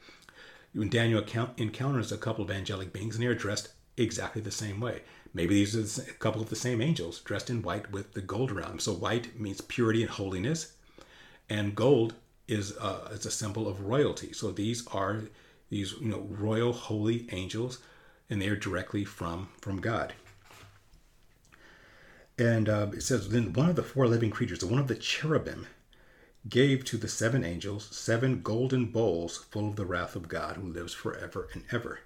[0.74, 4.52] When Daniel account, encounters a couple of angelic beings, and they are dressed exactly the
[4.52, 5.02] same way.
[5.34, 8.52] Maybe these are a couple of the same angels dressed in white with the gold
[8.52, 8.80] around them.
[8.80, 10.74] So white means purity and holiness,
[11.50, 12.16] and gold
[12.48, 14.34] is uh, is a symbol of royalty.
[14.34, 15.22] So these are
[15.70, 17.80] these you know royal holy angels
[18.30, 20.14] and they are directly from from God.
[22.40, 25.66] And uh, it says, then one of the four living creatures, one of the cherubim,
[26.48, 30.72] gave to the seven angels seven golden bowls full of the wrath of God who
[30.72, 32.00] lives forever and ever.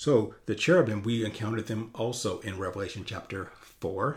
[0.00, 4.16] So the cherubim, we encountered them also in Revelation chapter 4.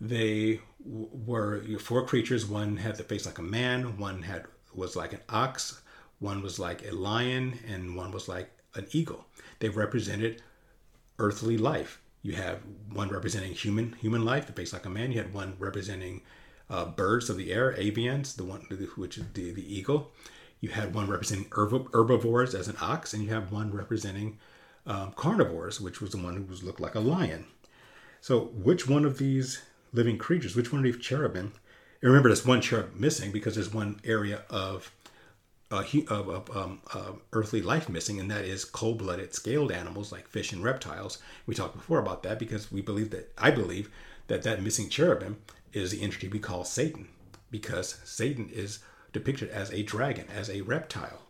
[0.00, 2.46] they were four creatures.
[2.46, 5.82] One had the face like a man, one had was like an ox,
[6.20, 9.26] one was like a lion, and one was like an eagle.
[9.58, 10.42] They represented
[11.18, 12.00] earthly life.
[12.22, 15.10] You have one representing human human life, the face like a man.
[15.10, 16.22] You had one representing
[16.70, 18.60] uh, birds of the air, avians, the one
[18.94, 20.12] which is the, the eagle.
[20.60, 24.38] You had one representing herbivores as an ox, and you have one representing
[24.86, 27.46] um, carnivores, which was the one who was looked like a lion.
[28.20, 31.52] So, which one of these living creatures, which one of these cherubim?
[32.00, 34.92] And remember, there's one cherub missing because there's one area of
[35.70, 40.28] uh, of, of um, uh, earthly life missing, and that is cold-blooded scaled animals like
[40.28, 41.18] fish and reptiles.
[41.46, 43.90] We talked before about that because we believe that I believe
[44.28, 45.38] that that missing cherubim
[45.72, 47.08] is the entity we call Satan,
[47.50, 48.80] because Satan is
[49.12, 51.22] depicted as a dragon, as a reptile.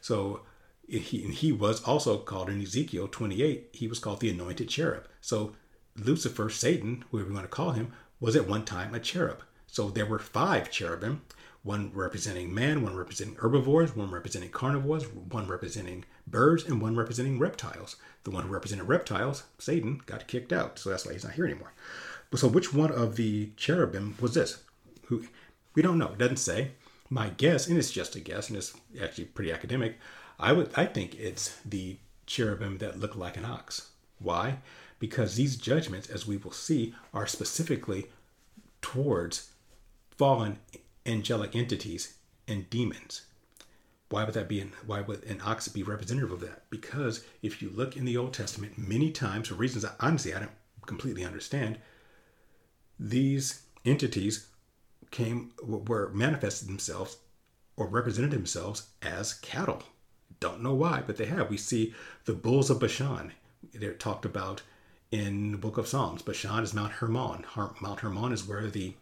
[0.00, 0.42] So
[0.88, 5.06] he, he was also called in Ezekiel 28, he was called the anointed cherub.
[5.20, 5.52] So
[5.96, 9.42] Lucifer, Satan, whoever you want to call him, was at one time a cherub.
[9.66, 11.22] So there were five cherubim,
[11.62, 17.38] one representing man, one representing herbivores, one representing carnivores, one representing birds, and one representing
[17.38, 17.96] reptiles.
[18.24, 21.44] The one who represented reptiles, Satan, got kicked out, so that's why he's not here
[21.44, 21.74] anymore.
[22.34, 24.62] So which one of the cherubim was this?
[25.06, 25.24] Who
[25.74, 26.12] we don't know.
[26.12, 26.72] It doesn't say.
[27.10, 29.96] My guess, and it's just a guess, and it's actually pretty academic.
[30.38, 33.90] I would I think it's the cherubim that look like an ox.
[34.18, 34.58] Why?
[34.98, 38.06] Because these judgments, as we will see, are specifically
[38.80, 39.50] towards
[40.16, 40.58] fallen
[41.06, 42.14] angelic entities
[42.46, 43.22] and demons.
[44.10, 44.60] Why would that be?
[44.60, 46.62] An, why would an ox be representative of that?
[46.70, 50.40] Because if you look in the Old Testament, many times, for reasons that honestly I
[50.40, 50.50] don't
[50.86, 51.78] completely understand,
[52.98, 54.48] these entities
[55.10, 57.18] came were manifested themselves
[57.76, 59.82] or represented themselves as cattle.
[60.40, 61.50] Don't know why, but they have.
[61.50, 63.32] We see the bulls of Bashan.
[63.74, 64.62] They're talked about
[65.10, 66.22] in the book of Psalms.
[66.22, 67.44] Bashan is Mount Hermon.
[67.80, 68.94] Mount Hermon is where the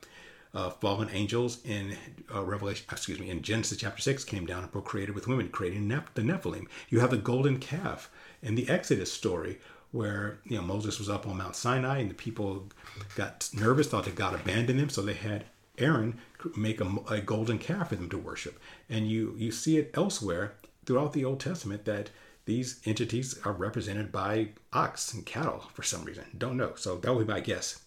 [0.54, 1.96] uh, fallen angels in
[2.34, 5.86] uh, Revelation, excuse me, in Genesis chapter 6 came down and procreated with women, creating
[5.86, 6.66] Neph- the Nephilim.
[6.88, 8.10] You have the golden calf
[8.42, 9.58] in the Exodus story
[9.92, 12.66] where you know Moses was up on Mount Sinai and the people
[13.14, 15.44] got nervous, thought that God abandoned them, so they had
[15.78, 16.18] Aaron
[16.56, 18.58] make a, a golden calf for them to worship.
[18.88, 20.54] And you you see it elsewhere
[20.86, 22.10] throughout the Old Testament that
[22.46, 26.24] these entities are represented by ox and cattle for some reason.
[26.38, 26.74] Don't know.
[26.76, 27.82] So that would be my guess.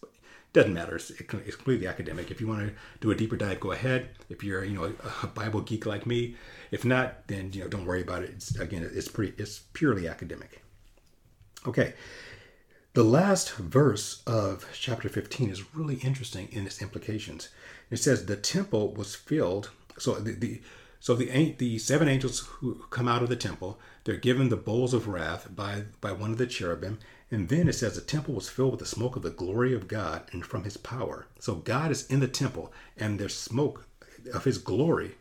[0.51, 0.95] Doesn't matter.
[0.95, 2.29] It's, completely academic.
[2.29, 4.09] If you want to do a deeper dive, go ahead.
[4.29, 6.35] If you're you know a Bible geek like me,
[6.71, 8.31] if not, then you know don't worry about it.
[8.31, 9.33] It's, again, it's pretty.
[9.41, 10.61] It's purely academic.
[11.67, 11.93] Okay.
[12.95, 17.49] The last verse of chapter 15 is really interesting in its implications.
[17.91, 19.69] It says the temple was filled.
[19.99, 20.61] So the, the
[20.99, 24.93] so the the seven angels who come out of the temple, they're given the bowls
[24.93, 26.99] of wrath by by one of the cherubim,
[27.31, 29.87] and then it says the temple was filled with the smoke of the glory of
[29.87, 31.27] God and from His power.
[31.39, 33.87] So God is in the temple, and there's smoke
[34.33, 35.15] of His glory.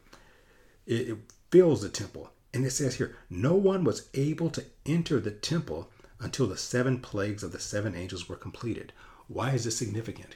[0.86, 1.18] It, it
[1.50, 5.90] fills the temple, and it says here, no one was able to enter the temple
[6.18, 8.92] until the seven plagues of the seven angels were completed.
[9.28, 10.34] Why is this significant?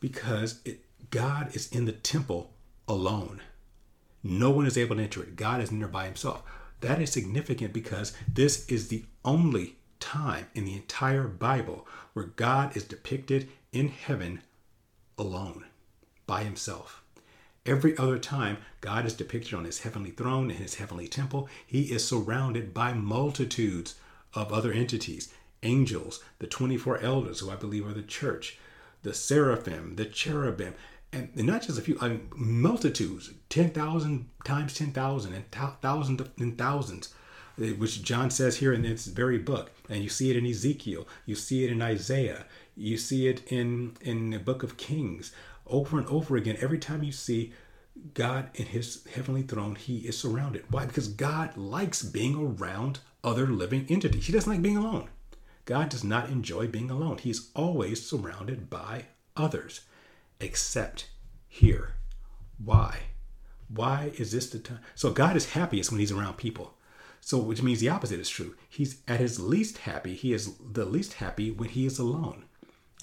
[0.00, 2.52] Because it, God is in the temple
[2.88, 3.42] alone.
[4.24, 5.36] No one is able to enter it.
[5.36, 6.42] God is in there by himself.
[6.80, 12.76] That is significant because this is the only time in the entire Bible where God
[12.76, 14.40] is depicted in heaven
[15.18, 15.66] alone,
[16.26, 17.02] by himself.
[17.66, 21.84] Every other time God is depicted on his heavenly throne in his heavenly temple, he
[21.92, 23.94] is surrounded by multitudes
[24.34, 25.32] of other entities
[25.62, 28.58] angels, the 24 elders, who I believe are the church,
[29.02, 30.74] the seraphim, the cherubim,
[31.14, 35.50] and not just a few, I mean, multitudes, 10,000 times 10,000 and
[35.80, 37.14] thousands and thousands,
[37.60, 39.70] eh, which John says here in this very book.
[39.88, 42.46] And you see it in Ezekiel, you see it in Isaiah,
[42.76, 45.32] you see it in, in the book of Kings.
[45.66, 47.52] Over and over again, every time you see
[48.12, 50.64] God in his heavenly throne, he is surrounded.
[50.70, 50.84] Why?
[50.86, 54.26] Because God likes being around other living entities.
[54.26, 55.08] He doesn't like being alone.
[55.64, 57.18] God does not enjoy being alone.
[57.18, 59.80] He's always surrounded by others,
[60.44, 61.08] except
[61.48, 61.94] here.
[62.62, 62.98] Why?
[63.68, 64.80] Why is this the time?
[64.94, 66.74] So God is happiest when he's around people.
[67.20, 68.54] So which means the opposite is true.
[68.68, 70.14] He's at his least happy.
[70.14, 72.44] He is the least happy when he is alone.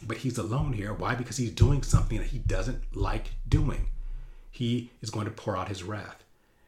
[0.03, 0.93] But he's alone here.
[0.93, 1.15] Why?
[1.15, 3.89] Because he's doing something that he doesn't like doing.
[4.51, 6.23] He is going to pour out his wrath.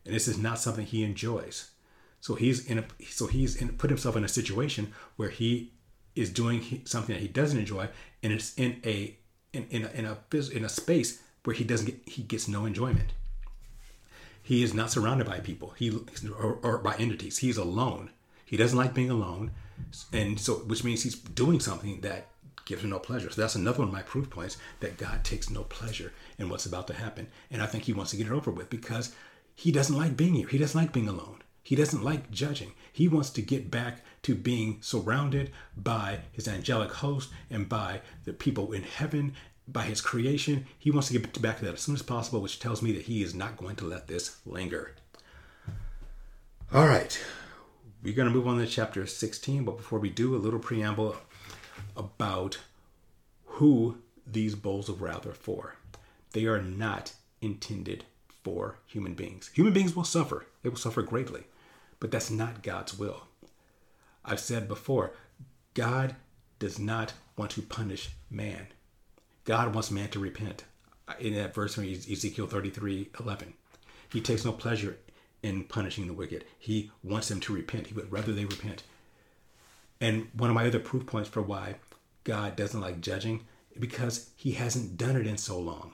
[0.06, 1.72] And this is not something he enjoys.
[2.20, 5.74] So he's in a so he's in, put himself in a situation where he
[6.16, 7.90] is doing something that he doesn't enjoy,
[8.22, 9.18] and it's in a
[9.54, 10.18] in, in a in a
[10.52, 13.14] in a space where he doesn't get he gets no enjoyment.
[14.42, 15.74] He is not surrounded by people.
[15.78, 15.90] He
[16.38, 17.38] or, or by entities.
[17.38, 18.10] He's alone.
[18.46, 19.52] He doesn't like being alone,
[20.12, 22.28] and so which means he's doing something that
[22.66, 23.30] gives him no pleasure.
[23.30, 26.66] So that's another one of my proof points that God takes no pleasure in what's
[26.66, 27.28] about to happen.
[27.52, 29.16] And I think he wants to get it over with because
[29.56, 30.48] he doesn't like being here.
[30.48, 31.40] He doesn't like being alone.
[31.62, 32.74] He doesn't like judging.
[32.92, 38.34] He wants to get back to being surrounded by his angelic host and by the
[38.34, 39.34] people in heaven,
[39.68, 40.66] by his creation.
[40.80, 43.04] He wants to get back to that as soon as possible, which tells me that
[43.04, 44.96] he is not going to let this linger.
[46.74, 47.18] All right,
[48.02, 51.18] we're going to move on to chapter 16, but before we do, a little preamble
[51.96, 52.60] about
[53.46, 55.76] who these bowls of wrath are for.
[56.32, 58.06] They are not intended
[58.44, 59.52] for human beings.
[59.54, 61.44] Human beings will suffer, they will suffer greatly,
[62.00, 63.28] but that's not God's will.
[64.26, 65.14] I've said before,
[65.74, 66.16] God
[66.60, 68.68] does not want to punish man.
[69.44, 70.64] God wants man to repent.
[71.20, 73.54] In that verse from Ezekiel 33 11,
[74.10, 74.98] he takes no pleasure
[75.42, 76.46] in punishing the wicked.
[76.58, 77.88] He wants them to repent.
[77.88, 78.84] He would rather they repent.
[80.00, 81.76] And one of my other proof points for why
[82.24, 83.46] God doesn't like judging
[83.78, 85.94] because he hasn't done it in so long.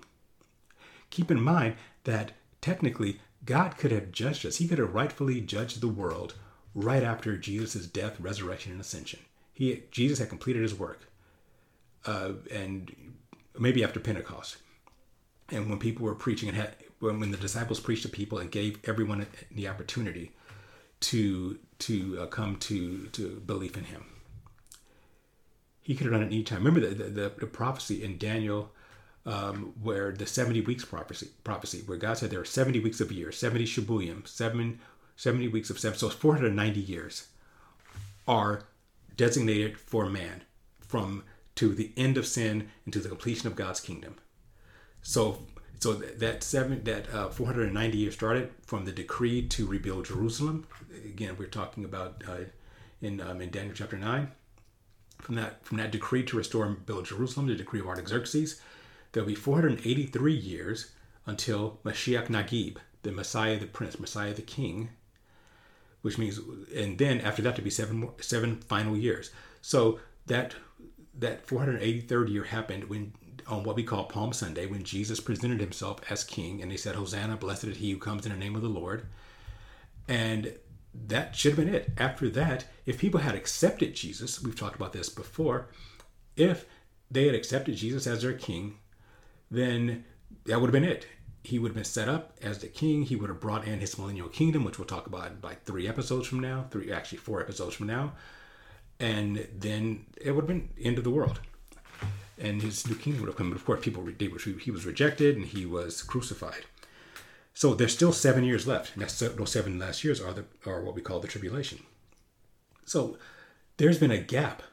[1.10, 4.58] Keep in mind that technically God could have judged us.
[4.58, 6.36] He could have rightfully judged the world
[6.74, 9.20] right after Jesus' death, resurrection, and ascension.
[9.54, 11.02] He Jesus had completed his work,
[12.06, 13.16] uh, and
[13.58, 14.58] maybe after Pentecost,
[15.50, 18.52] and when people were preaching and had when, when the disciples preached to people and
[18.52, 20.32] gave everyone the opportunity
[21.02, 24.06] to to uh, come to to belief in him.
[25.82, 26.64] He could have done it any time.
[26.64, 28.72] Remember the, the, the prophecy in Daniel
[29.26, 33.12] um, where the 70 weeks prophecy, prophecy, where God said there are 70 weeks of
[33.12, 34.80] year, 70 Shibuyim, seven,
[35.20, 37.28] 70 weeks of seven, so 490 years
[38.26, 38.64] are
[39.18, 40.44] designated for man
[40.80, 44.16] from to the end of sin and to the completion of God's kingdom.
[45.02, 45.40] So
[45.82, 50.66] so that seven that uh, 490 years started from the decree to rebuild Jerusalem.
[51.04, 52.46] Again, we're talking about uh,
[53.02, 54.32] in um, in Daniel chapter nine.
[55.18, 58.62] From that from that decree to restore and build Jerusalem, the decree of Artaxerxes,
[59.12, 60.92] there'll be 483 years
[61.26, 64.92] until Mashiach Nagid, the Messiah, the Prince, Messiah, the King,
[66.02, 66.40] which means,
[66.76, 69.32] and then after that to be seven more, seven final years.
[69.62, 70.56] So that
[71.18, 73.14] that 483rd year happened when
[73.48, 76.96] on what we call Palm Sunday when Jesus presented himself as king and they said,
[76.96, 79.08] Hosanna, blessed is he who comes in the name of the Lord.
[80.08, 80.54] And
[81.08, 81.92] that should have been it.
[81.98, 85.70] After that, if people had accepted Jesus, we've talked about this before,
[86.36, 86.66] if
[87.10, 88.78] they had accepted Jesus as their king,
[89.50, 90.06] then
[90.46, 91.08] that would have been it.
[91.43, 93.04] He would have been set up as the king.
[93.04, 96.28] He would have brought in his millennial kingdom, which we'll talk about like three episodes
[96.28, 98.13] from now, three actually four episodes from now.
[98.99, 101.39] And then it would have been end of the world
[102.39, 103.49] and his new kingdom would have come.
[103.49, 104.32] But of course, people did.
[104.62, 106.65] he was rejected and he was crucified.
[107.54, 110.95] So there's still seven years left, and those seven last years are the are what
[110.95, 111.80] we call the tribulation.
[112.86, 113.17] So
[113.78, 114.63] there's been a gap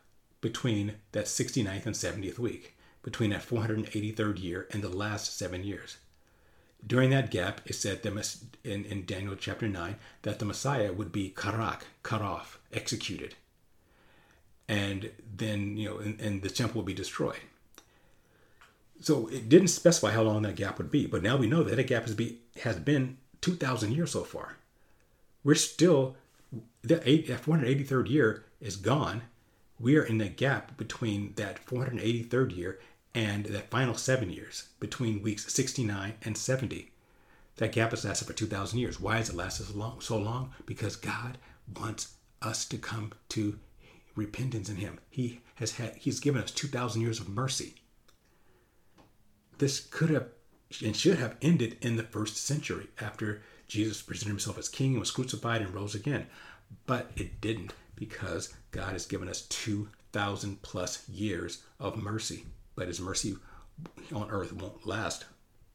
[0.40, 5.96] between that 69th and 70th week, between that 483rd year and the last seven years.
[6.84, 11.12] During that gap, it said that in, in Daniel chapter 9 that the Messiah would
[11.12, 13.34] be karat, cut off, executed.
[14.68, 17.40] And then, you know, and, and the temple would be destroyed.
[19.00, 21.76] So it didn't specify how long that gap would be, but now we know that
[21.76, 24.56] that gap has, be, has been 2,000 years so far.
[25.44, 26.16] We're still,
[26.82, 29.22] the 483rd year is gone.
[29.78, 32.80] We are in the gap between that 483rd year
[33.16, 36.92] and that final seven years, between weeks 69 and 70.
[37.56, 39.00] That gap has lasted for 2,000 years.
[39.00, 40.00] Why has it lasted so long?
[40.00, 40.52] So long?
[40.66, 41.38] Because God
[41.74, 43.58] wants us to come to
[44.14, 45.00] repentance in Him.
[45.10, 47.76] He has had, He's given us 2,000 years of mercy
[49.58, 50.28] this could have
[50.82, 55.00] and should have ended in the first century after Jesus presented himself as king and
[55.00, 56.26] was crucified and rose again.
[56.86, 62.46] But it didn't because God has given us 2,000 plus years of mercy.
[62.76, 63.36] But his mercy
[64.14, 65.24] on earth won't last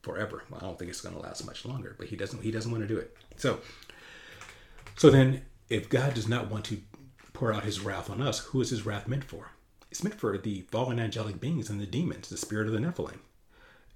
[0.02, 0.44] forever.
[0.50, 2.72] Well, I don't think it's going to last much longer, but he doesn't he doesn't
[2.72, 3.16] want to do it.
[3.38, 3.60] So
[4.96, 6.82] so then if God does not want to
[7.34, 9.52] pour out his wrath on us, who is his wrath meant for?
[9.90, 13.20] It's meant for the fallen angelic beings and the demons, the spirit of the Nephilim.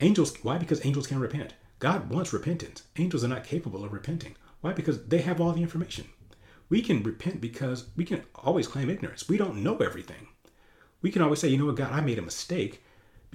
[0.02, 0.58] Angels, why?
[0.58, 1.54] Because angels can't repent.
[1.80, 2.84] God wants repentance.
[2.98, 4.36] Angels are not capable of repenting.
[4.62, 4.74] Why?
[4.74, 6.06] Because they have all the information.
[6.70, 9.30] We can repent because we can always claim ignorance.
[9.30, 10.28] We don't know everything.
[11.02, 12.84] We can always say, you know what, God, I made a mistake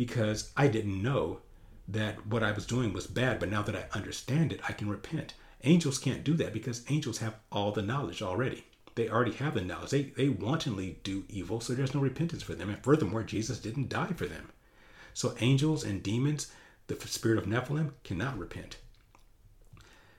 [0.00, 1.40] because I didn't know
[1.86, 4.88] that what I was doing was bad, but now that I understand it, I can
[4.88, 5.34] repent.
[5.62, 8.64] Angels can't do that because angels have all the knowledge already.
[8.94, 9.90] They already have the knowledge.
[9.90, 12.70] They, they wantonly do evil, so there's no repentance for them.
[12.70, 14.48] And furthermore, Jesus didn't die for them.
[15.12, 16.50] So angels and demons,
[16.86, 18.78] the spirit of Nephilim, cannot repent.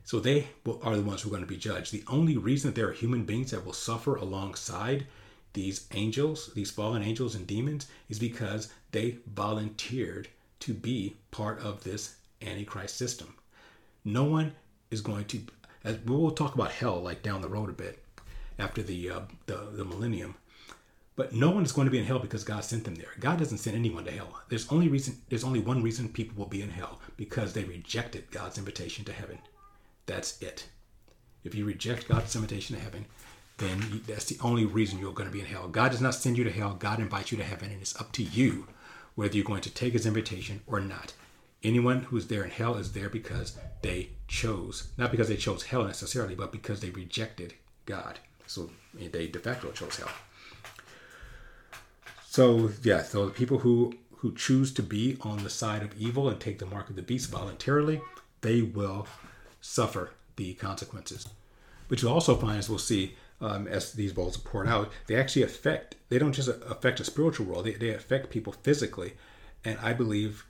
[0.04, 0.50] So they
[0.84, 1.92] are the ones who are going to be judged.
[1.92, 5.08] The only reason that there are human beings that will suffer alongside
[5.54, 10.28] these angels, these fallen angels and demons, is because they volunteered
[10.62, 13.36] to be part of this Antichrist system.
[14.04, 14.54] No one
[14.90, 15.42] is going to,
[15.84, 18.04] as we will talk about hell like down the road a bit
[18.58, 20.36] after the uh, the, the millennium.
[21.16, 23.12] But no one is going to be in hell because God sent them there.
[23.20, 24.40] God doesn't send anyone to hell.
[24.50, 25.18] There's only reason.
[25.30, 29.14] There's only one reason people will be in hell because they rejected God's invitation to
[29.14, 29.38] heaven.
[30.06, 30.68] That's it.
[31.44, 33.06] If you reject God's invitation to heaven,
[33.58, 35.68] then you, that's the only reason you're going to be in hell.
[35.68, 36.74] God does not send you to hell.
[36.74, 38.68] God invites you to heaven, and it's up to you
[39.16, 41.14] whether you're going to take His invitation or not.
[41.64, 45.84] Anyone who's there in hell is there because they chose, not because they chose hell
[45.84, 47.54] necessarily, but because they rejected
[47.86, 48.20] God.
[48.48, 50.10] So eh, they de facto chose hell.
[52.28, 56.30] So yeah, so the people who who choose to be on the side of evil
[56.30, 58.02] and take the mark of the beast voluntarily,
[58.42, 59.08] they will
[59.62, 61.28] suffer the consequences.
[61.88, 65.16] But you also find, as we'll see, um, as these bowls are poured out, they
[65.16, 65.96] actually affect.
[66.10, 69.14] They don't just affect a spiritual world; they, they affect people physically.
[69.64, 70.46] And I believe,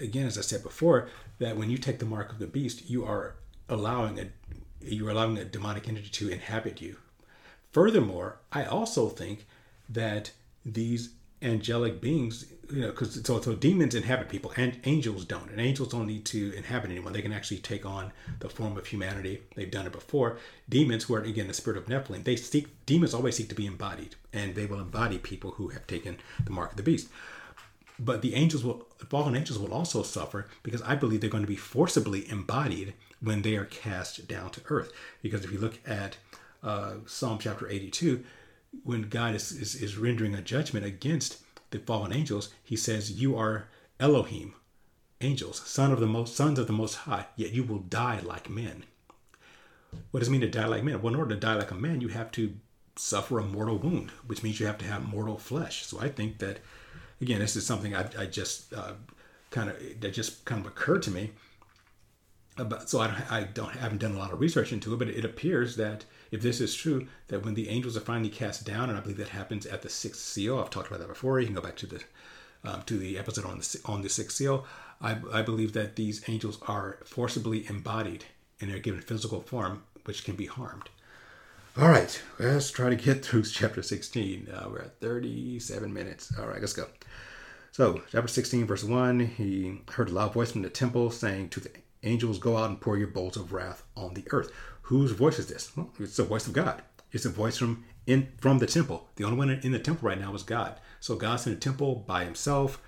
[0.00, 1.08] again, as I said before,
[1.38, 3.34] that when you take the mark of the beast, you are
[3.68, 4.26] allowing a
[4.80, 6.96] you're allowing a demonic entity to inhabit you.
[7.72, 9.46] Furthermore, I also think
[9.88, 10.30] that
[10.64, 11.10] these
[11.42, 15.50] angelic beings, you know, because so, so demons inhabit people and angels don't.
[15.50, 17.12] And angels don't need to inhabit anyone.
[17.12, 19.42] They can actually take on the form of humanity.
[19.54, 20.38] They've done it before.
[20.68, 23.66] Demons, who are again the spirit of Nephilim, they seek demons always seek to be
[23.66, 27.08] embodied, and they will embody people who have taken the mark of the beast.
[27.98, 31.48] But the angels will fallen angels will also suffer because I believe they're going to
[31.48, 34.92] be forcibly embodied when they are cast down to earth.
[35.22, 36.16] Because if you look at
[36.62, 38.24] uh, Psalm chapter 82,
[38.84, 41.38] when God is, is, is rendering a judgment against
[41.70, 43.68] the fallen angels, he says, You are
[44.00, 44.54] Elohim,
[45.20, 48.48] angels, son of the most sons of the most high, yet you will die like
[48.48, 48.84] men.
[50.10, 51.00] What does it mean to die like men?
[51.00, 52.54] Well, in order to die like a man, you have to
[52.96, 55.86] suffer a mortal wound, which means you have to have mortal flesh.
[55.86, 56.58] So I think that,
[57.20, 58.92] again, this is something I, I just uh,
[59.50, 61.30] kind of that just kind of occurred to me.
[62.56, 65.08] About, so I, I don't I haven't done a lot of research into it, but
[65.08, 68.88] it appears that if this is true, that when the angels are finally cast down,
[68.88, 71.40] and I believe that happens at the sixth seal, I've talked about that before.
[71.40, 72.02] You can go back to the
[72.64, 74.66] um, to the episode on the on the sixth seal.
[75.00, 78.24] I, I believe that these angels are forcibly embodied
[78.60, 80.88] and they're given physical form, which can be harmed.
[81.76, 84.48] All right, let's try to get through chapter 16.
[84.52, 86.32] Uh, we're at 37 minutes.
[86.36, 86.86] All right, let's go.
[87.70, 91.60] So, chapter 16, verse 1 He heard a loud voice from the temple saying to
[91.60, 91.70] the
[92.02, 94.50] angels, Go out and pour your bowls of wrath on the earth.
[94.88, 95.76] Whose voice is this?
[95.76, 96.80] Well, it's the voice of God.
[97.12, 99.06] It's a voice from in from the temple.
[99.16, 100.80] The only one in the temple right now is God.
[100.98, 102.80] So God's in the temple by himself,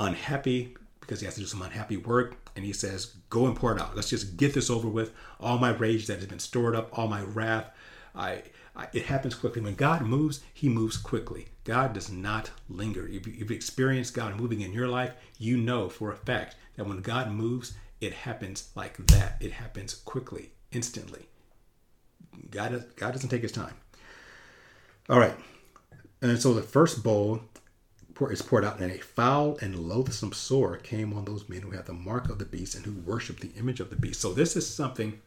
[0.00, 3.72] unhappy because he has to do some unhappy work, and he says, "Go and pour
[3.72, 3.94] it out.
[3.94, 5.12] Let's just get this over with.
[5.38, 7.70] All my rage that has been stored up, all my wrath,
[8.12, 8.42] I,
[8.74, 9.62] I it happens quickly.
[9.62, 11.46] When God moves, He moves quickly.
[11.62, 13.06] God does not linger.
[13.06, 17.02] If you've experienced God moving in your life, you know for a fact that when
[17.02, 19.36] God moves, it happens like that.
[19.40, 21.28] It happens quickly, instantly.
[22.50, 23.74] God, God doesn't take his time.
[25.08, 25.36] All right.
[26.22, 27.40] And so the first bowl
[28.30, 31.86] is poured out, and a foul and loathsome sore came on those men who had
[31.86, 34.20] the mark of the beast and who worshiped the image of the beast.
[34.20, 35.20] So this is something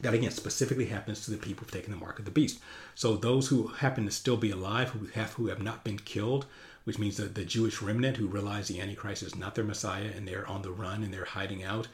[0.00, 2.60] that again specifically happens to the people who've taken the mark of the beast.
[2.94, 6.46] So those who happen to still be alive, who have who have not been killed,
[6.84, 10.28] which means that the Jewish remnant who realize the Antichrist is not their Messiah and
[10.28, 11.88] they're on the run and they're hiding out,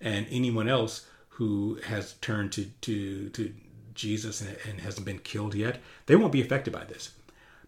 [0.00, 3.52] and anyone else who has turned to to to
[4.00, 7.10] Jesus and, and hasn't been killed yet, they won't be affected by this.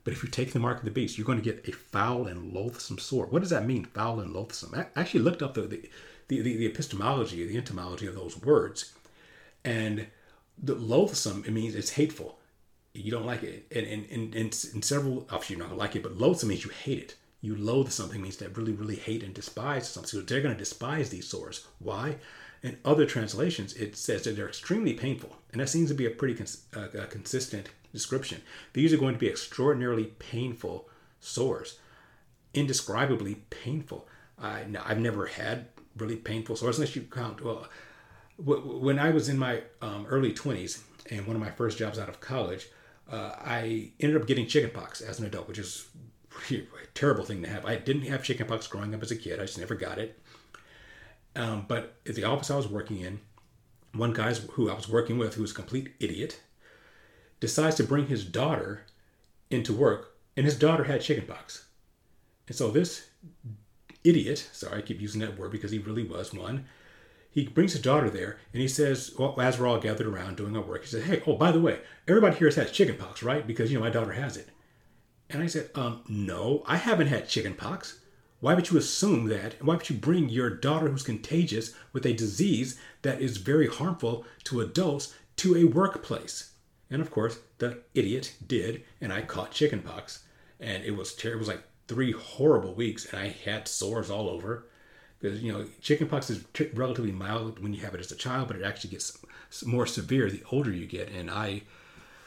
[0.04, 2.26] But if you take the mark of the beast, you're going to get a foul
[2.26, 3.30] and loathsome sword.
[3.30, 4.74] What does that mean, foul and loathsome?
[4.74, 5.88] I actually looked up the, the,
[6.28, 8.92] the, the epistemology, the etymology of those words.
[9.64, 10.08] And
[10.60, 12.38] the loathsome, it means it's hateful.
[12.94, 13.66] You don't like it.
[13.74, 16.48] And in, in, in, in several, obviously you're not going to like it, but loathsome
[16.48, 17.14] means you hate it.
[17.40, 20.08] You loathe something means that really, really hate and despise something.
[20.08, 21.66] So they're going to despise these swords.
[21.78, 22.16] Why?
[22.62, 25.36] In other translations, it says that they're extremely painful.
[25.50, 28.42] And that seems to be a pretty cons- uh, a consistent description.
[28.72, 30.88] These are going to be extraordinarily painful
[31.20, 31.78] sores,
[32.54, 34.06] indescribably painful.
[34.40, 37.42] I, I've never had really painful sores unless you count.
[37.42, 37.68] Well,
[38.38, 42.08] when I was in my um, early 20s and one of my first jobs out
[42.08, 42.68] of college,
[43.10, 45.86] uh, I ended up getting chickenpox as an adult, which is
[46.50, 46.62] a
[46.94, 47.66] terrible thing to have.
[47.66, 49.38] I didn't have chickenpox growing up as a kid.
[49.40, 50.18] I just never got it.
[51.34, 53.20] Um, but at the office I was working in,
[53.94, 56.40] one guy who I was working with, who was a complete idiot,
[57.40, 58.86] decides to bring his daughter
[59.50, 61.66] into work, and his daughter had chickenpox.
[62.46, 63.08] And so this
[64.04, 66.66] idiot, sorry, I keep using that word because he really was one,
[67.30, 70.56] he brings his daughter there and he says, well, as we're all gathered around doing
[70.56, 73.46] our work, he says, hey, oh, by the way, everybody here has had chickenpox, right?
[73.46, 74.50] Because, you know, my daughter has it.
[75.30, 78.00] And I said, um, no, I haven't had chicken pox.
[78.42, 79.54] Why would you assume that?
[79.60, 83.68] And Why would you bring your daughter who's contagious with a disease that is very
[83.68, 86.50] harmful to adults to a workplace?
[86.90, 90.24] And of course, the idiot did, and I caught chickenpox.
[90.58, 91.36] And it was terrible.
[91.36, 94.66] It was like three horrible weeks, and I had sores all over.
[95.20, 98.48] Because, you know, chickenpox is t- relatively mild when you have it as a child,
[98.48, 99.16] but it actually gets
[99.64, 101.10] more severe the older you get.
[101.10, 101.62] And I,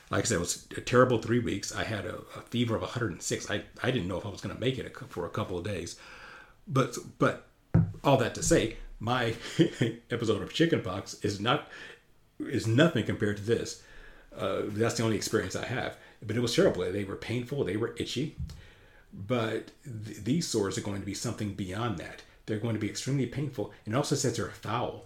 [0.10, 1.76] like I said, it was a terrible three weeks.
[1.76, 3.50] I had a, a fever of 106.
[3.50, 5.64] I, I didn't know if I was going to make it for a couple of
[5.64, 5.98] days.
[6.68, 7.48] But, but
[8.04, 9.36] all that to say, my
[10.12, 11.68] episode of chickenpox is not
[12.40, 13.82] is nothing compared to this.
[14.38, 15.98] Uh, that's the only experience I have.
[16.22, 16.92] But it was terrible.
[16.92, 17.64] They were painful.
[17.64, 18.36] They were itchy.
[19.14, 22.24] But th- these sores are going to be something beyond that.
[22.46, 23.72] They're going to be extremely painful.
[23.86, 25.06] And also says they're foul.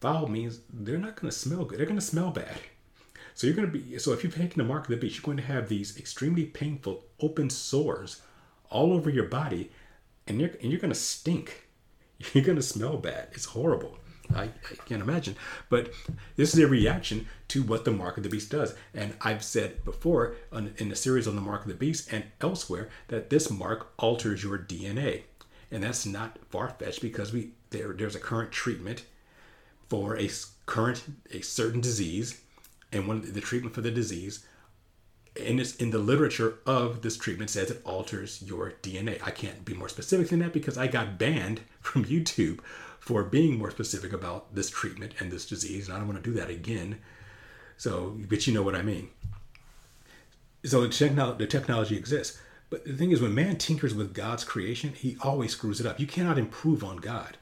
[0.00, 1.78] Foul means they're not going to smell good.
[1.78, 2.58] They're going to smell bad.
[3.36, 3.98] So you're going to be.
[3.98, 6.46] So if you've taken the mark of the beast, you're going to have these extremely
[6.46, 8.22] painful open sores
[8.70, 9.70] all over your body,
[10.26, 11.68] and you're and you're going to stink.
[12.32, 13.28] You're going to smell bad.
[13.32, 13.98] It's horrible.
[14.34, 15.36] I, I, can't imagine.
[15.68, 15.92] But
[16.36, 18.74] this is a reaction to what the mark of the beast does.
[18.94, 20.34] And I've said before
[20.78, 24.42] in the series on the mark of the beast and elsewhere that this mark alters
[24.42, 25.24] your DNA.
[25.70, 29.04] And that's not far fetched because we there, there's a current treatment
[29.90, 30.30] for a
[30.64, 32.40] current a certain disease,
[32.96, 34.44] and one the treatment for the disease
[35.36, 39.20] in this in the literature of this treatment says it alters your DNA.
[39.22, 42.60] I can't be more specific than that because I got banned from YouTube
[42.98, 46.30] for being more specific about this treatment and this disease, and I don't want to
[46.30, 46.98] do that again.
[47.76, 49.10] So, but you know what I mean.
[50.64, 52.40] So the, technolo- the technology exists.
[52.68, 56.00] But the thing is, when man tinkers with God's creation, he always screws it up.
[56.00, 57.36] You cannot improve on God.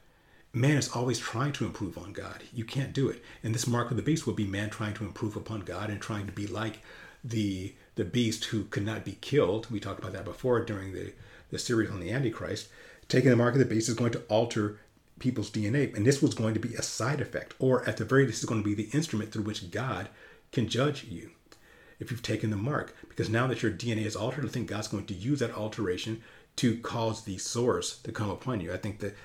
[0.54, 2.44] Man is always trying to improve on God.
[2.54, 3.22] You can't do it.
[3.42, 6.00] And this mark of the beast will be man trying to improve upon God and
[6.00, 6.78] trying to be like
[7.24, 9.70] the the beast who could not be killed.
[9.70, 11.12] We talked about that before during the,
[11.50, 12.68] the series on the Antichrist.
[13.08, 14.80] Taking the mark of the beast is going to alter
[15.18, 15.94] people's DNA.
[15.94, 18.48] And this was going to be a side effect, or at the very least, is
[18.48, 20.08] going to be the instrument through which God
[20.52, 21.30] can judge you
[22.00, 22.96] if you've taken the mark.
[23.08, 26.22] Because now that your DNA is altered, I think God's going to use that alteration
[26.56, 28.72] to cause the sores to come upon you.
[28.72, 29.16] I think that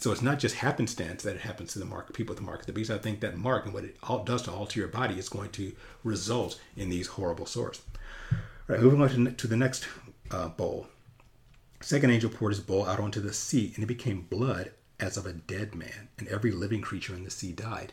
[0.00, 2.60] so it's not just happenstance that it happens to the mark people with the mark
[2.60, 2.90] of the beast.
[2.90, 5.50] I think that mark and what it all does to alter your body is going
[5.50, 5.72] to
[6.02, 7.80] result in these horrible sores.
[8.32, 9.86] All right, moving on to the next
[10.30, 10.88] uh, bowl.
[11.80, 15.26] Second angel poured his bowl out onto the sea, and it became blood as of
[15.26, 17.92] a dead man, and every living creature in the sea died.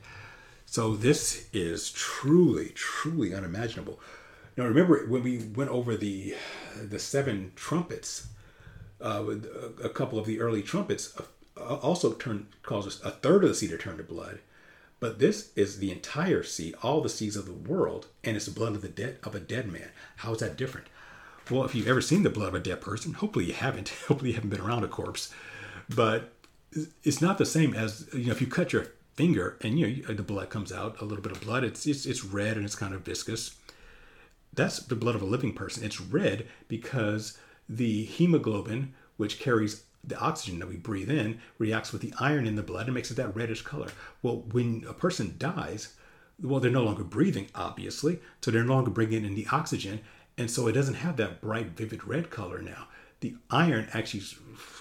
[0.66, 4.00] So this is truly, truly unimaginable.
[4.58, 6.36] Now remember when we went over the
[6.82, 8.28] the seven trumpets,
[9.00, 9.24] uh,
[9.84, 11.24] a couple of the early trumpets uh,
[11.66, 14.40] also turned causes a third of the sea to turn to blood.
[15.00, 18.52] But this is the entire sea, all the seas of the world, and it's the
[18.52, 19.90] blood of the dead of a dead man.
[20.18, 20.88] How is that different?
[21.50, 23.90] Well, if you've ever seen the blood of a dead person, hopefully you haven't.
[24.08, 25.32] Hopefully you haven't been around a corpse.
[25.88, 26.34] But
[27.04, 30.14] it's not the same as you know if you cut your finger and you know
[30.14, 32.76] the blood comes out a little bit of blood it's it's, it's red and it's
[32.76, 33.56] kind of viscous
[34.54, 37.38] that's the blood of a living person it's red because
[37.70, 42.56] the hemoglobin which carries the oxygen that we breathe in reacts with the iron in
[42.56, 43.90] the blood and makes it that reddish color
[44.22, 45.96] well when a person dies
[46.42, 50.00] well they're no longer breathing obviously so they're no longer bringing in the oxygen
[50.38, 52.88] and so it doesn't have that bright vivid red color now
[53.22, 54.24] the iron actually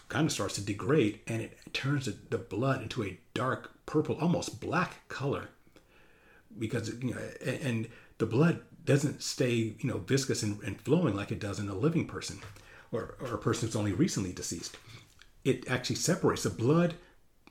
[0.08, 4.60] kind of starts to degrade and it turns the blood into a dark purple, almost
[4.60, 5.48] black color.
[6.58, 7.20] Because, you know,
[7.62, 11.68] and the blood doesn't stay, you know, viscous and, and flowing like it does in
[11.68, 12.38] a living person
[12.92, 14.76] or, or a person who's only recently deceased.
[15.44, 16.94] It actually separates the blood,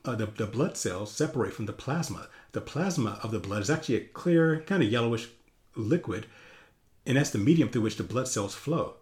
[0.04, 2.28] uh, the, the blood cells separate from the plasma.
[2.52, 5.28] The plasma of the blood is actually a clear, kind of yellowish
[5.76, 6.26] liquid,
[7.06, 8.94] and that's the medium through which the blood cells flow.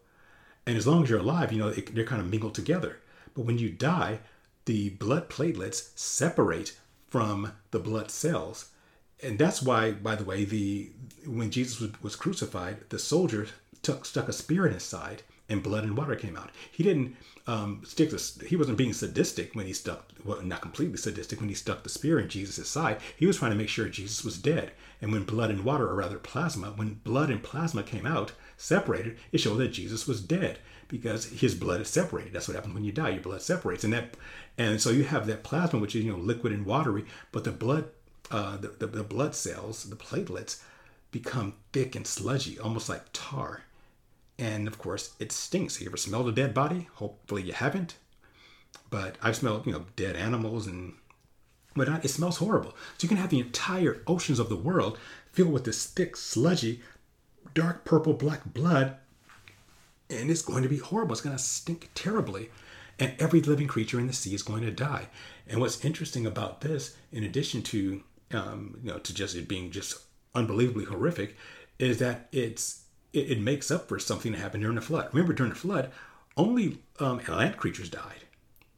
[0.67, 2.99] And as long as you're alive, you know, it, they're kind of mingled together.
[3.35, 4.21] But when you die,
[4.67, 6.77] the blood platelets separate
[7.09, 8.71] from the blood cells.
[9.23, 10.91] And that's why, by the way, the
[11.27, 13.49] when Jesus was, was crucified, the soldier
[13.83, 16.51] took, stuck a spear in his side and blood and water came out.
[16.71, 17.17] He didn't
[17.47, 21.49] um, stick this, he wasn't being sadistic when he stuck, well, not completely sadistic when
[21.49, 22.99] he stuck the spear in Jesus' side.
[23.17, 24.73] He was trying to make sure Jesus was dead.
[25.01, 29.19] And when blood and water, or rather plasma, when blood and plasma came out, separated,
[29.33, 32.33] it showed that Jesus was dead because his blood is separated.
[32.33, 33.11] That's what happens when you die.
[33.11, 34.17] Your blood separates, and that,
[34.59, 37.51] and so you have that plasma, which is you know liquid and watery, but the
[37.51, 37.87] blood,
[38.31, 40.63] uh, the, the, the blood cells, the platelets,
[41.11, 43.63] become thick and sludgy, almost like tar.
[44.39, 45.81] And of course, it stinks.
[45.81, 46.89] You ever smelled a dead body?
[46.95, 47.97] Hopefully, you haven't.
[48.91, 50.95] But I've smelled, you know, dead animals and
[51.75, 52.05] whatnot.
[52.05, 52.73] It smells horrible.
[52.99, 54.99] So you can have the entire oceans of the world
[55.33, 56.81] filled with this thick, sludgy,
[57.55, 58.97] dark purple black blood
[60.13, 61.13] and it's going to be horrible.
[61.13, 62.51] It's going to stink terribly.
[62.99, 65.09] And every living creature in the sea is going to die.
[65.49, 68.03] And what's interesting about this, in addition to
[68.33, 70.03] um, you know to just it being just
[70.35, 71.37] unbelievably horrific,
[71.79, 72.82] is that it's
[73.13, 75.09] it, it, makes up for something that happened during the flood.
[75.13, 75.91] Remember, during the flood,
[76.37, 78.25] only um, land creatures died.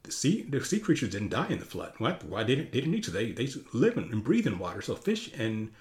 [0.03, 1.93] The sea the sea creatures didn't die in the flood.
[1.97, 2.11] Why?
[2.27, 3.11] Why they didn't they didn't need to?
[3.11, 4.81] They they live and breathe in water.
[4.81, 5.71] So fish and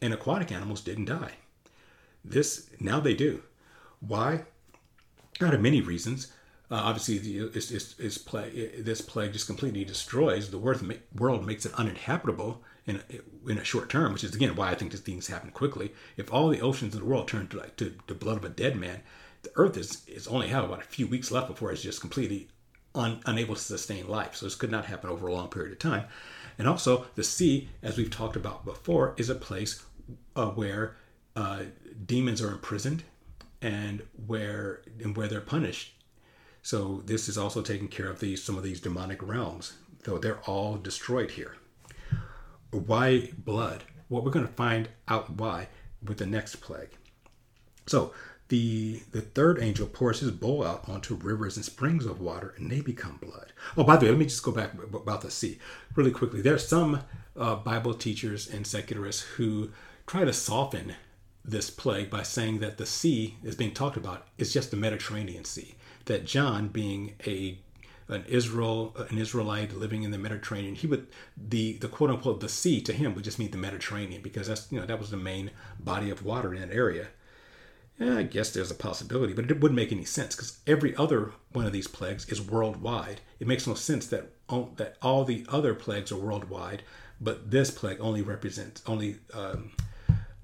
[0.00, 1.32] and aquatic animals didn't die.
[2.24, 3.42] This now they do.
[4.00, 4.44] Why?
[5.40, 6.32] Out of many reasons.
[6.68, 11.64] Uh, obviously, the, it's, it's, it's plague, this plague just completely destroys the world, makes
[11.64, 15.00] it uninhabitable in a, in a short term, which is again why I think these
[15.00, 15.92] things happen quickly.
[16.16, 18.48] If all the oceans in the world turn to like to the blood of a
[18.48, 19.00] dead man,
[19.42, 22.48] the Earth is is only have about a few weeks left before it's just completely
[22.94, 24.36] un, unable to sustain life.
[24.36, 26.04] So this could not happen over a long period of time.
[26.58, 29.84] And also, the sea, as we've talked about before, is a place
[30.34, 30.96] uh, where
[31.34, 31.64] uh,
[32.06, 33.02] demons are imprisoned
[33.60, 35.94] and where and where they're punished.
[36.62, 39.74] So this is also taking care of these some of these demonic realms,
[40.04, 41.56] though they're all destroyed here.
[42.70, 43.84] Why blood?
[44.08, 45.68] Well, we're going to find out why
[46.04, 46.90] with the next plague.
[47.86, 48.12] So
[48.48, 52.70] the the third angel pours his bowl out onto rivers and springs of water, and
[52.70, 53.52] they become blood.
[53.76, 55.58] Oh, by the way, let me just go back about the sea
[55.94, 56.40] really quickly.
[56.40, 57.02] There are some
[57.36, 59.70] uh, Bible teachers and secularists who
[60.06, 60.94] try to soften
[61.44, 65.44] this plague by saying that the sea is being talked about is just the Mediterranean
[65.44, 65.74] Sea.
[66.06, 67.58] That John, being a
[68.08, 72.48] an Israel an Israelite living in the Mediterranean, he would the the quote unquote the
[72.48, 75.16] sea to him would just mean the Mediterranean because that's you know that was the
[75.16, 75.50] main
[75.80, 77.08] body of water in that area.
[77.98, 81.32] Yeah, I guess there's a possibility, but it wouldn't make any sense because every other
[81.52, 83.22] one of these plagues is worldwide.
[83.40, 86.82] It makes no sense that all, that all the other plagues are worldwide,
[87.22, 89.72] but this plague only represents only um,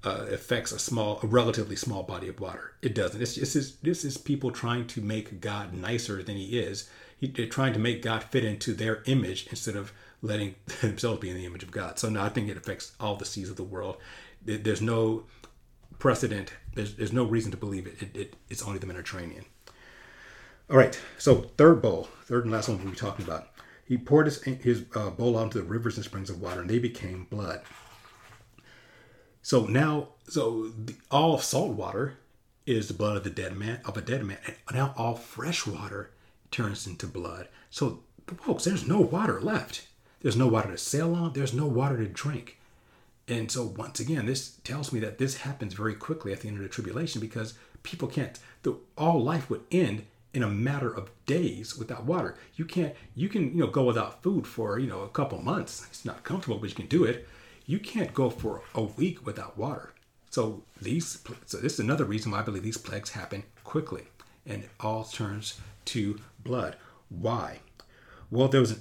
[0.03, 2.73] uh, affects a small, a relatively small body of water.
[2.81, 3.21] It doesn't.
[3.21, 6.89] It's just this, this is people trying to make God nicer than He is.
[7.23, 11.29] He, they're trying to make God fit into their image instead of letting themselves be
[11.29, 11.97] in the image of God.
[11.97, 13.95] So now I think it affects all the seas of the world.
[14.43, 15.23] There's no
[15.99, 16.51] precedent.
[16.75, 18.01] There's, there's no reason to believe it.
[18.01, 18.35] It, it.
[18.49, 19.45] It's only the Mediterranean.
[20.69, 20.99] All right.
[21.17, 23.47] So third bowl, third and last one we'll be talking about.
[23.85, 26.79] He poured his, his uh, bowl onto the rivers and springs of water, and they
[26.79, 27.61] became blood.
[29.41, 32.17] So now, so the, all salt water
[32.65, 34.39] is the blood of the dead man of a dead man.
[34.45, 36.09] And now all fresh water
[36.53, 37.49] turns into blood.
[37.69, 37.99] So
[38.37, 39.87] folks, there's no water left.
[40.21, 41.33] There's no water to sail on.
[41.33, 42.59] There's no water to drink.
[43.27, 46.57] And so once again, this tells me that this happens very quickly at the end
[46.57, 48.39] of the tribulation because people can't.
[48.61, 52.37] The, all life would end in a matter of days without water.
[52.55, 52.95] You can't.
[53.15, 55.85] You can you know go without food for you know a couple months.
[55.89, 57.27] It's not comfortable, but you can do it
[57.65, 59.93] you can't go for a week without water.
[60.29, 64.03] So these, so this is another reason why I believe these plagues happen quickly,
[64.45, 66.75] and it all turns to blood.
[67.09, 67.59] Why?
[68.29, 68.71] Well, there was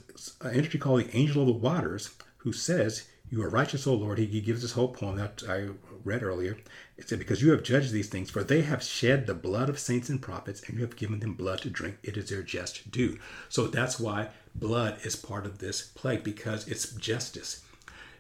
[0.40, 4.18] an entity called the Angel of the Waters who says, "You are righteous, O Lord."
[4.18, 5.68] He, gives this whole poem that I
[6.04, 6.56] read earlier.
[6.96, 9.78] It said, "Because you have judged these things, for they have shed the blood of
[9.78, 11.98] saints and prophets, and you have given them blood to drink.
[12.02, 16.66] It is their just due." So that's why blood is part of this plague because
[16.68, 17.62] it's justice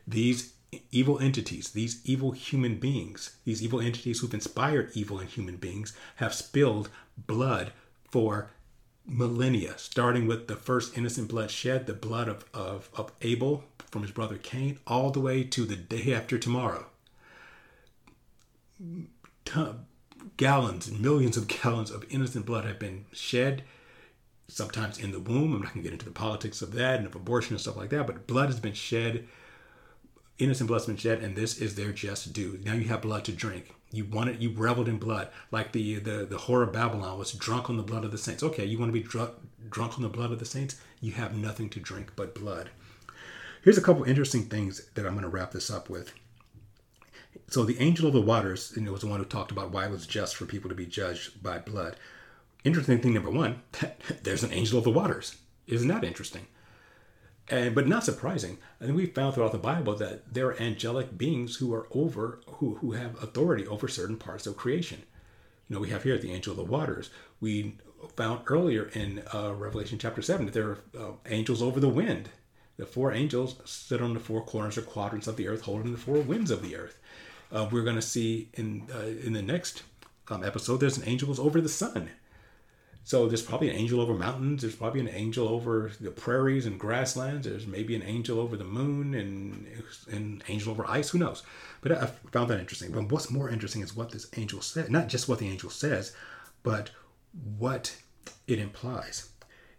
[0.06, 0.54] these
[0.90, 5.92] evil entities, these evil human beings, these evil entities who've inspired evil in human beings,
[6.16, 6.88] have spilled
[7.26, 7.72] blood
[8.10, 8.50] for
[9.06, 14.02] millennia, starting with the first innocent blood shed, the blood of, of, of Abel from
[14.02, 16.86] his brother Cain, all the way to the day after tomorrow.
[20.36, 23.62] gallons and millions of gallons of innocent blood have been shed,
[24.48, 25.54] sometimes in the womb.
[25.54, 27.76] I'm not going to get into the politics of that and of abortion and stuff
[27.76, 29.26] like that, but blood has been shed
[30.42, 32.58] innocent blood's been shed, and this is their just due.
[32.64, 33.74] Now you have blood to drink.
[33.92, 37.68] You wanted, you reveled in blood, like the the the whore of Babylon was drunk
[37.68, 38.42] on the blood of the saints.
[38.42, 39.32] Okay, you want to be drunk
[39.68, 40.76] drunk on the blood of the saints?
[41.00, 42.70] You have nothing to drink but blood.
[43.62, 46.12] Here's a couple interesting things that I'm going to wrap this up with.
[47.48, 49.84] So the angel of the waters, and it was the one who talked about why
[49.84, 51.96] it was just for people to be judged by blood.
[52.64, 53.62] Interesting thing number one,
[54.22, 55.36] there's an angel of the waters.
[55.66, 56.46] Isn't that interesting?
[57.52, 58.56] And, but not surprising.
[58.80, 62.76] And we found throughout the Bible that there are angelic beings who are over, who,
[62.76, 65.02] who have authority over certain parts of creation.
[65.68, 67.10] You know, we have here the angel of the waters.
[67.40, 67.76] We
[68.16, 72.30] found earlier in uh, Revelation chapter 7 that there are uh, angels over the wind.
[72.78, 75.98] The four angels sit on the four corners or quadrants of the earth, holding the
[75.98, 76.98] four winds of the earth.
[77.52, 79.82] Uh, we're going to see in uh, in the next
[80.28, 82.08] um, episode, there's an angel over the sun.
[83.04, 84.62] So there's probably an angel over mountains.
[84.62, 87.48] There's probably an angel over the prairies and grasslands.
[87.48, 89.66] There's maybe an angel over the moon and
[90.10, 91.10] an angel over ice.
[91.10, 91.42] Who knows?
[91.80, 92.92] But I found that interesting.
[92.92, 94.90] But what's more interesting is what this angel said.
[94.90, 96.14] Not just what the angel says,
[96.62, 96.90] but
[97.58, 97.96] what
[98.46, 99.30] it implies.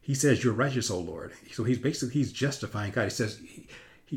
[0.01, 3.05] He says, "You're righteous, O Lord." So he's basically he's justifying God.
[3.05, 3.39] He says,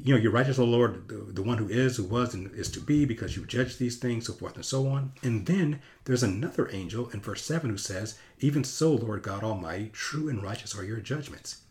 [0.04, 2.70] "You know, you're righteous, O Lord, the, the one who is, who was, and is
[2.72, 6.22] to be, because you judge these things, so forth and so on." And then there's
[6.22, 10.76] another angel in verse seven who says, "Even so, Lord God Almighty, true and righteous
[10.76, 11.62] are your judgments."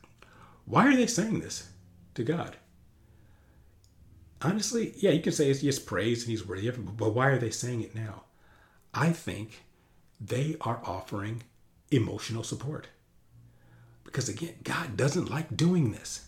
[0.65, 1.69] Why are they saying this
[2.15, 2.57] to God?
[4.41, 7.27] Honestly, yeah, you can say it's just praise and he's worthy of it, but why
[7.27, 8.23] are they saying it now?
[8.93, 9.63] I think
[10.19, 11.43] they are offering
[11.91, 12.87] emotional support.
[14.03, 16.27] Because again, God doesn't like doing this.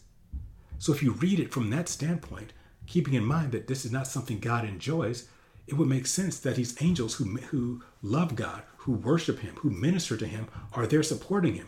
[0.80, 2.54] So if you read it from that standpoint,
[2.86, 5.28] keeping in mind that this is not something God enjoys,
[5.68, 9.70] it would make sense that these angels who, who love God, who worship Him, who
[9.70, 11.68] minister to Him, are there supporting Him.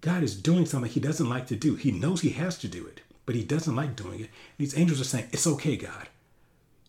[0.00, 1.74] God is doing something He doesn't like to do.
[1.76, 4.30] He knows He has to do it, but He doesn't like doing it.
[4.58, 6.08] These angels are saying, It's okay, God.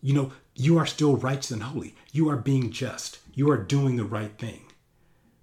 [0.02, 1.96] You know, you are still righteous and holy.
[2.12, 3.20] You are being just.
[3.34, 4.62] You are doing the right thing.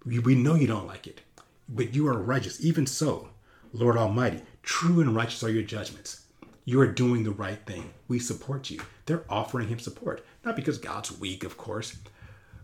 [0.04, 1.22] We, we know you don't like it
[1.68, 2.64] but you are righteous.
[2.64, 3.28] Even so,
[3.72, 6.26] Lord Almighty, true and righteous are your judgments.
[6.64, 7.92] You are doing the right thing.
[8.08, 8.80] We support you.
[9.06, 10.24] They're offering him support.
[10.44, 11.98] Not because God's weak, of course,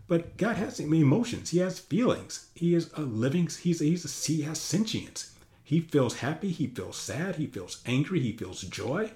[0.07, 1.51] but God has emotions.
[1.51, 2.47] He has feelings.
[2.55, 5.35] He is a living, he's, he's a, he has sentience.
[5.63, 6.51] He feels happy.
[6.51, 7.37] He feels sad.
[7.37, 8.19] He feels angry.
[8.19, 9.11] He feels joy.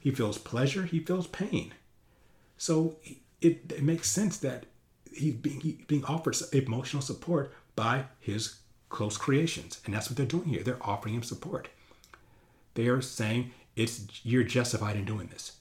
[0.00, 0.84] He feels pleasure.
[0.84, 1.74] He feels pain.
[2.58, 2.96] So
[3.40, 4.66] it, it makes sense that
[5.12, 8.56] he's being, being offered emotional support by his
[8.88, 9.80] close creations.
[9.84, 10.62] And that's what they're doing here.
[10.64, 11.68] They're offering him support.
[12.76, 15.56] They are saying it's you're justified in doing this.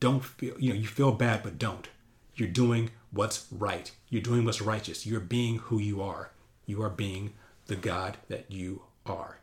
[0.00, 1.88] Don't feel you know, you feel bad, but don't.
[2.34, 3.90] You're doing what's right.
[4.08, 5.06] You're doing what's righteous.
[5.06, 6.30] You're being who you are.
[6.66, 7.32] You are being
[7.66, 9.38] the God that you are.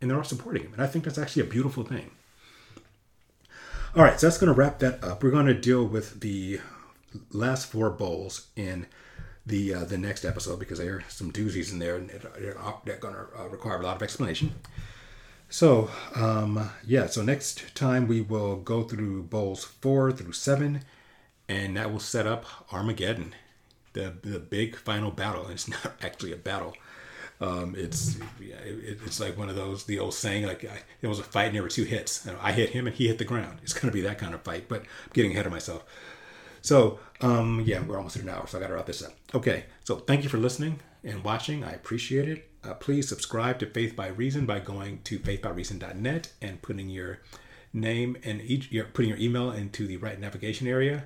[0.00, 0.72] And they're all supporting him.
[0.72, 2.10] And I think that's actually a beautiful thing.
[3.96, 5.22] All right, so that's going to wrap that up.
[5.22, 6.60] We're going to deal with the
[7.32, 8.86] last four bowls in
[9.46, 12.96] the uh, the next episode because there are some doozies in there and they're, they're
[12.96, 14.54] going to uh, require a lot of explanation.
[15.50, 20.82] So um, yeah, so next time we will go through bowls four through seven,
[21.48, 23.34] and that will set up Armageddon,
[23.94, 25.44] the the big final battle.
[25.44, 26.74] And it's not actually a battle.
[27.40, 31.18] Um, it's it, it's like one of those the old saying like I, it was
[31.20, 32.26] a fight and there were two hits.
[32.40, 33.60] I hit him and he hit the ground.
[33.62, 34.68] It's to be that kind of fight.
[34.68, 35.84] But I'm getting ahead of myself.
[36.60, 39.12] So, um, yeah, we're almost at an hour, so I got to wrap this up.
[39.32, 41.62] Okay, so thank you for listening and watching.
[41.62, 42.47] I appreciate it.
[42.68, 47.20] Uh, please subscribe to Faith by Reason by going to faithbyreason.net and putting your
[47.72, 51.04] name and each, your, putting your email into the right navigation area.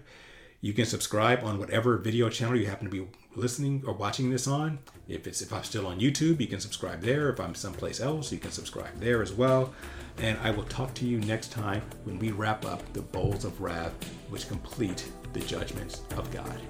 [0.60, 3.06] You can subscribe on whatever video channel you happen to be
[3.36, 4.80] listening or watching this on.
[5.06, 7.28] If it's if I'm still on YouTube, you can subscribe there.
[7.30, 9.72] If I'm someplace else, you can subscribe there as well.
[10.18, 13.60] And I will talk to you next time when we wrap up the bowls of
[13.60, 13.94] wrath,
[14.30, 16.60] which complete the judgments of God.